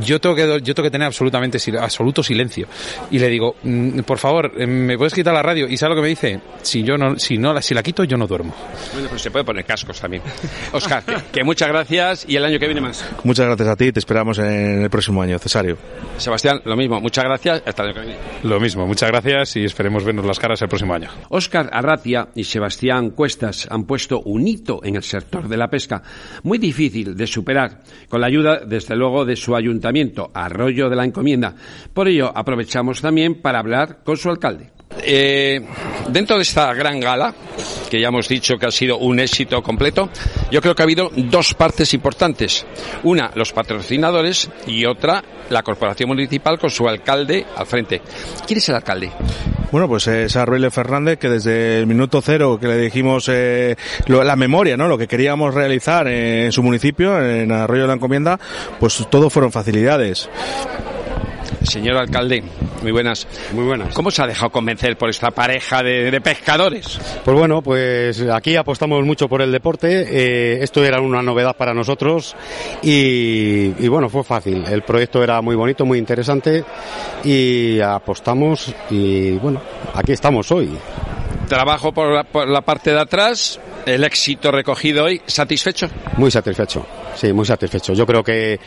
yo 0.01 0.21
tengo 0.21 0.35
que, 0.35 0.61
yo 0.63 0.75
tengo 0.75 0.87
que 0.87 0.91
tener 0.91 1.07
absolutamente, 1.07 1.59
absoluto 1.81 2.23
silencio. 2.23 2.67
Y 3.11 3.19
le 3.19 3.29
digo, 3.29 3.57
mm, 3.63 4.01
por 4.01 4.19
favor, 4.19 4.53
¿me 4.67 4.99
puedes 4.99 5.14
quitar 5.15 5.33
la 5.35 5.43
radio? 5.43 5.69
¿Y 5.69 5.77
sabe 5.77 5.91
lo 5.91 5.97
que 5.97 6.03
me 6.03 6.09
dice? 6.09 6.41
Si 6.63 6.83
yo 6.83 6.97
no, 6.97 7.19
si 7.19 7.39
no, 7.39 7.61
si 7.63 7.75
la 7.75 7.83
quito, 7.83 8.05
yo 8.05 8.17
no 8.17 8.27
duermo. 8.27 8.55
Bueno, 8.93 9.09
pues 9.09 9.23
se 9.23 9.31
puede 9.31 9.45
poner 9.45 9.65
cascos 9.65 10.01
también. 10.01 10.23
Oscar, 10.73 11.05
que, 11.05 11.17
que 11.33 11.45
muchas 11.45 11.69
gracias 11.69 12.27
y 12.29 12.37
el 12.37 12.45
año 12.45 12.59
que 12.59 12.67
viene 12.67 12.81
más. 12.81 13.05
Muchas 13.25 13.47
gracias 13.47 13.69
a 13.69 13.77
ti, 13.77 13.93
te 13.93 14.01
esperamos 14.01 14.39
en 14.39 14.83
el 14.83 14.91
próximo 14.91 15.23
año, 15.23 15.39
Cesario. 15.39 15.79
Sebastián, 16.19 16.61
lo 16.65 16.77
mismo, 16.77 17.01
muchas 17.01 17.25
gracias, 17.25 17.63
hasta 17.67 17.83
el 17.83 17.89
año 17.89 18.01
que 18.01 18.07
viene. 18.07 18.21
Lo 18.43 18.61
mismo, 18.61 18.87
muchas 18.87 19.11
gracias 19.11 19.57
y 19.57 19.65
esperemos 19.65 20.05
vernos 20.05 20.25
las 20.25 20.39
caras 20.39 20.61
el 20.63 20.69
próximo 20.69 20.95
año. 20.95 21.09
Oscar 21.31 21.71
Arratia 21.73 22.29
y 22.35 22.45
Sebastián 22.45 23.11
Cuestas 23.11 23.69
han 23.71 23.85
puesto 23.85 24.21
un 24.21 24.47
hito 24.47 24.81
en 24.85 24.97
el 24.97 25.03
sector 25.03 25.49
de 25.49 25.57
la 25.57 25.69
pesca, 25.69 26.03
muy 26.43 26.59
difícil 26.59 27.17
de 27.17 27.27
superar, 27.27 27.81
con 28.09 28.21
la 28.21 28.27
ayuda, 28.27 28.61
desde 28.65 28.97
luego, 28.97 29.25
de 29.25 29.37
su 29.37 29.55
ayuntamiento, 29.57 30.31
Arroyo 30.35 30.89
de 30.89 30.97
la 30.97 31.05
Encomienda. 31.05 31.55
Por 31.93 32.09
ello, 32.09 32.33
aprovechamos 32.35 33.01
también 33.01 33.41
para 33.41 33.59
hablar 33.59 34.03
con 34.05 34.17
su 34.17 34.31
alcalde. 34.31 34.74
Eh, 35.03 35.61
dentro 36.09 36.37
de 36.37 36.43
esta 36.43 36.73
gran 36.73 37.01
gala, 37.01 37.35
que 37.91 38.01
ya 38.01 38.09
hemos 38.09 38.29
dicho 38.29 38.57
que 38.57 38.67
ha 38.67 38.71
sido 38.71 38.99
un 38.99 39.21
éxito 39.21 39.63
completo, 39.63 40.09
yo 40.51 40.61
creo 40.61 40.75
que 40.75 40.83
ha 40.83 40.85
habido 40.85 41.11
dos 41.15 41.55
partes 41.55 41.93
importantes. 41.95 42.67
Una, 43.03 43.31
los 43.35 43.53
patrocinadores 43.53 44.51
y 44.67 44.85
otra, 44.87 45.23
la 45.51 45.63
corporación 45.63 46.09
municipal 46.09 46.59
con 46.59 46.71
su 46.71 46.89
alcalde 46.89 47.45
al 47.57 47.67
frente. 47.67 48.03
¿Quién 48.47 48.59
es 48.59 48.69
el 48.69 48.77
alcalde? 48.77 49.11
Bueno, 49.71 49.89
pues 49.89 50.07
es 50.07 50.37
Arbelio 50.37 50.71
Fernández 50.71 51.19
que 51.19 51.29
desde 51.29 51.81
el 51.81 51.87
minuto 51.87 52.23
cero 52.23 52.59
que 52.61 52.69
le 52.69 52.79
dijimos 52.79 53.29
eh, 53.29 53.75
la 54.07 54.37
memoria, 54.37 54.77
¿no? 54.77 54.87
Lo 54.87 54.97
que 54.97 55.09
queríamos 55.09 55.53
realizar 55.53 56.07
en 56.07 56.53
su 56.53 56.63
municipio, 56.63 57.21
en 57.21 57.51
Arroyo 57.51 57.83
de 57.83 57.89
la 57.89 57.95
Encomienda, 57.95 58.39
pues 58.79 59.05
todo 59.11 59.31
fueron 59.31 59.51
facilidades. 59.51 60.29
Señor 61.65 61.97
alcalde, 61.97 62.43
muy 62.83 62.93
buenas. 62.93 63.27
Muy 63.53 63.65
buenas. 63.65 63.95
¿Cómo 63.95 64.11
se 64.11 64.23
ha 64.23 64.27
dejado 64.27 64.51
convencer 64.51 64.97
por 64.97 65.11
esta 65.11 65.31
pareja 65.31 65.83
de, 65.83 66.11
de 66.11 66.21
pescadores? 66.21 67.01
Pues 67.25 67.37
bueno, 67.37 67.63
pues 67.63 68.21
aquí 68.23 68.57
apostamos 68.57 69.05
mucho 69.05 69.29
por 69.29 69.43
el 69.43 69.51
deporte. 69.51 70.07
Eh, 70.09 70.63
esto 70.63 70.85
era 70.85 71.01
una 71.01 71.23
novedad 71.23 71.57
para 71.57 71.75
nosotros 71.75 72.37
y, 72.83 73.73
y, 73.79 73.89
bueno, 73.89 74.09
fue 74.09 74.23
fácil. 74.25 74.65
El 74.71 74.83
proyecto 74.83 75.23
era 75.23 75.41
muy 75.41 75.57
bonito, 75.57 75.85
muy 75.85 75.99
interesante 75.99 76.65
y 77.25 77.81
apostamos 77.81 78.75
y 78.91 79.33
bueno, 79.33 79.61
aquí 79.95 80.13
estamos 80.13 80.51
hoy. 80.53 80.71
Trabajo 81.49 81.93
por 81.93 82.13
la, 82.13 82.25
por 82.25 82.49
la 82.49 82.63
parte 82.63 82.91
de 82.93 83.01
atrás, 83.01 83.61
el 83.87 84.05
éxito 84.05 84.51
recogido 84.51 85.05
hoy, 85.05 85.21
¿satisfecho? 85.27 85.89
Muy 86.17 86.31
satisfecho, 86.31 86.87
sí, 87.15 87.33
muy 87.33 87.45
satisfecho. 87.45 87.93
Yo 87.93 88.07
creo 88.07 88.23
que, 88.23 88.59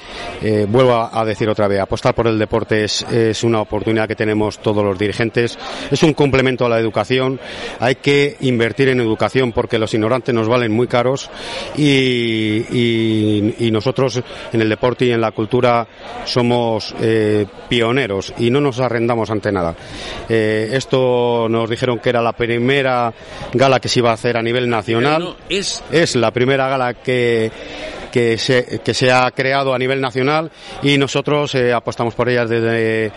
eh, 0.42 0.66
vuelvo 0.68 0.94
a, 0.94 1.20
a, 1.20 1.26
decir 1.26 1.50
otra 1.50 1.68
vez, 1.68 1.80
apostar 1.80 2.14
por 2.14 2.28
el 2.28 2.38
deporte 2.38 2.84
es, 2.84 3.04
es, 3.12 3.44
una 3.44 3.62
oportunidad 3.62 4.08
que 4.08 4.16
tenemos 4.16 4.60
todos 4.60 4.84
los 4.84 4.98
dirigentes, 4.98 5.58
es 5.92 6.04
un 6.04 6.14
complemento 6.14 6.66
a 6.66 6.70
la 6.70 6.80
educación, 6.80 7.40
hay 7.80 7.96
que 7.96 8.38
invertir 8.42 8.90
en 8.90 9.00
educación 9.00 9.52
porque 9.52 9.80
los 9.80 9.94
ignorantes 9.94 10.34
nos 10.34 10.48
valen 10.48 10.72
muy 10.72 10.88
caros 10.88 11.30
y, 11.76 12.66
y, 12.72 13.56
y 13.60 13.72
nosotros 13.72 14.22
en 14.54 14.62
el 14.62 14.70
deporte 14.70 15.06
y 15.06 15.12
en 15.12 15.22
la 15.22 15.32
cultura 15.32 15.88
somos 16.26 16.94
eh, 17.02 17.46
pioneros 17.70 18.34
y 18.38 18.50
no 18.50 18.62
nos 18.62 18.80
arrendamos 18.80 19.30
ante 19.30 19.52
nada. 19.52 19.76
Eh, 20.30 20.70
esto 20.74 21.48
nos 21.50 21.70
dijeron 21.70 22.00
que 22.00 22.10
era 22.10 22.22
la 22.22 22.34
primera 22.34 23.14
gala 23.54 23.80
que 23.80 23.90
se 23.90 24.00
iba 24.00 24.12
a 24.12 24.14
hacer 24.14 24.38
a 24.38 24.42
nivel 24.42 24.70
nacional. 24.70 25.24
No, 25.24 25.36
es... 25.50 25.84
es 25.92 26.16
la 26.16 26.32
primera 26.32 26.68
gala 26.68 26.94
que 26.94 27.52
que 28.12 28.38
se, 28.38 28.80
que 28.84 28.94
se 28.94 29.12
ha 29.12 29.30
creado 29.32 29.74
a 29.74 29.80
nivel 29.80 30.02
nacional 30.02 30.52
y 30.84 30.98
nosotros 30.98 31.54
eh, 31.56 31.74
apostamos 31.74 32.14
por 32.16 32.30
ellas 32.30 32.50
desde, 32.50 33.12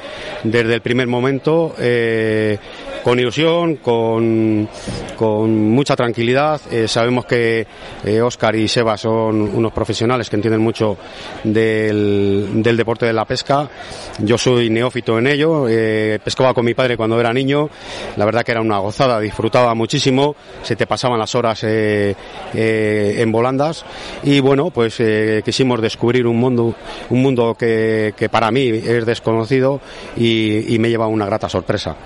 desde 0.45 0.75
el 0.75 0.81
primer 0.81 1.07
momento. 1.07 1.75
Eh, 1.79 2.59
con 3.03 3.19
ilusión, 3.19 3.77
con, 3.77 4.69
con 5.17 5.71
mucha 5.71 5.97
tranquilidad. 5.97 6.61
Eh, 6.71 6.87
sabemos 6.89 7.27
que 7.27 7.67
Oscar 8.23 8.55
y 8.57 8.69
Seba 8.69 8.97
son 8.97 9.41
unos 9.41 9.73
profesionales 9.73 10.29
que 10.29 10.37
entienden 10.37 10.61
mucho 10.61 10.97
del, 11.45 12.63
del 12.63 12.77
deporte 12.77 13.07
de 13.07 13.13
la 13.13 13.25
pesca. 13.25 13.69
Yo 14.19 14.39
soy 14.39 14.71
neófito 14.71 15.19
en 15.19 15.27
ello, 15.27 15.67
pescaba 16.23 16.55
con 16.55 16.65
mi 16.65 16.75
padre 16.75 16.97
cuando 16.97 17.19
era 17.19 17.33
niño, 17.33 17.69
la 18.17 18.25
verdad 18.25 18.43
que 18.43 18.53
era 18.53 18.61
una 18.61 18.79
gozada, 18.79 19.21
disfrutaba 19.21 19.75
muchísimo, 19.75 20.37
se 20.63 20.77
te 20.77 20.87
pasaban 20.87 21.19
las 21.19 21.35
horas 21.35 21.65
en 21.65 23.33
volandas 23.33 23.85
y 24.23 24.41
bueno, 24.41 24.71
pues 24.71 25.01
quisimos 25.45 25.81
descubrir 25.81 26.27
un 26.27 26.37
mundo, 26.37 26.75
un 27.11 27.23
mundo 27.23 27.55
que, 27.59 28.15
que 28.17 28.29
para 28.29 28.51
mí 28.51 28.69
es 28.69 29.07
desconocido 29.07 29.81
y, 30.17 30.75
y 30.75 30.79
me 30.79 30.89
lleva 30.89 31.07
una 31.07 31.27
grata 31.27 31.49
sorpresa. 31.49 31.97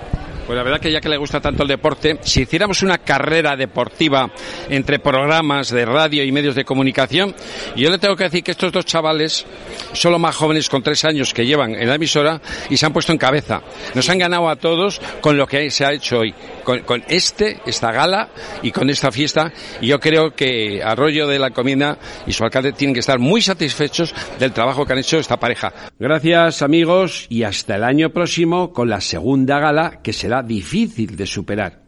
Pues 0.47 0.57
la 0.57 0.63
verdad 0.63 0.81
que 0.81 0.93
ya 0.93 1.01
que 1.01 1.09
le 1.09 1.17
gusta 1.17 1.41
tanto 1.41 1.63
el 1.63 1.69
deporte, 1.69 2.19
si 2.23 2.43
hiciéramos 2.43 2.83
una 2.83 2.99
carrera 2.99 3.57
deportiva 3.57 4.31
entre 4.69 4.99
programas 4.99 5.71
de 5.71 5.87
radio 5.87 6.23
y 6.23 6.33
medios 6.33 6.55
de 6.55 6.67
comunicación, 6.67 7.35
yo 7.77 7.91
le 7.91 7.99
tengo 7.99 8.15
que 8.15 8.25
decir 8.25 8.45
que 8.45 8.51
estos 8.51 8.71
dos 8.71 8.85
chavales 8.85 9.47
son 9.95 10.13
los 10.13 10.21
más 10.21 10.37
jóvenes 10.37 10.69
con 10.69 10.83
tres 10.83 11.05
años 11.07 11.33
que 11.33 11.47
llevan 11.47 11.75
en 11.75 11.89
la 11.89 11.95
emisora 11.95 12.43
y 12.69 12.77
se 12.77 12.85
han 12.85 12.93
puesto 12.93 13.13
en 13.13 13.19
cabeza. 13.19 13.63
Nos 13.95 14.09
han 14.11 14.19
ganado 14.19 14.51
a 14.51 14.57
todos 14.57 15.01
con 15.23 15.39
lo 15.39 15.47
que 15.47 15.71
se 15.71 15.87
ha 15.87 15.93
hecho 15.93 16.19
hoy, 16.19 16.35
con, 16.65 17.05
este, 17.09 17.61
esta 17.67 17.93
gala 17.93 18.31
y 18.63 18.73
con 18.73 18.91
esta 18.91 19.13
fiesta. 19.13 19.53
Y 19.81 19.89
yo 19.89 20.01
creo 20.01 20.35
que 20.35 20.83
Arroyo 20.83 21.27
de 21.27 21.39
la 21.39 21.49
Encomienda 21.49 21.99
y 22.27 22.33
su 22.33 22.45
alcalde 22.45 22.73
tienen 22.73 22.95
que 22.95 23.01
estar 23.01 23.19
muy 23.19 23.41
satisfechos 23.41 24.15
del 24.39 24.53
trabajo 24.53 24.85
que 24.85 24.93
han 24.93 24.99
hecho 24.99 25.19
esta 25.19 25.39
pareja. 25.39 25.73
Gracias 25.99 26.63
amigos 26.63 27.27
y 27.29 27.45
hasta 27.45 27.77
el 27.77 27.85
año 27.85 28.11
próximo 28.11 28.73
con 28.73 28.89
la 28.89 29.01
segunda 29.01 29.59
gala 29.59 30.01
que 30.03 30.13
será 30.13 30.43
difícil 30.43 31.17
de 31.17 31.27
superar. 31.27 31.83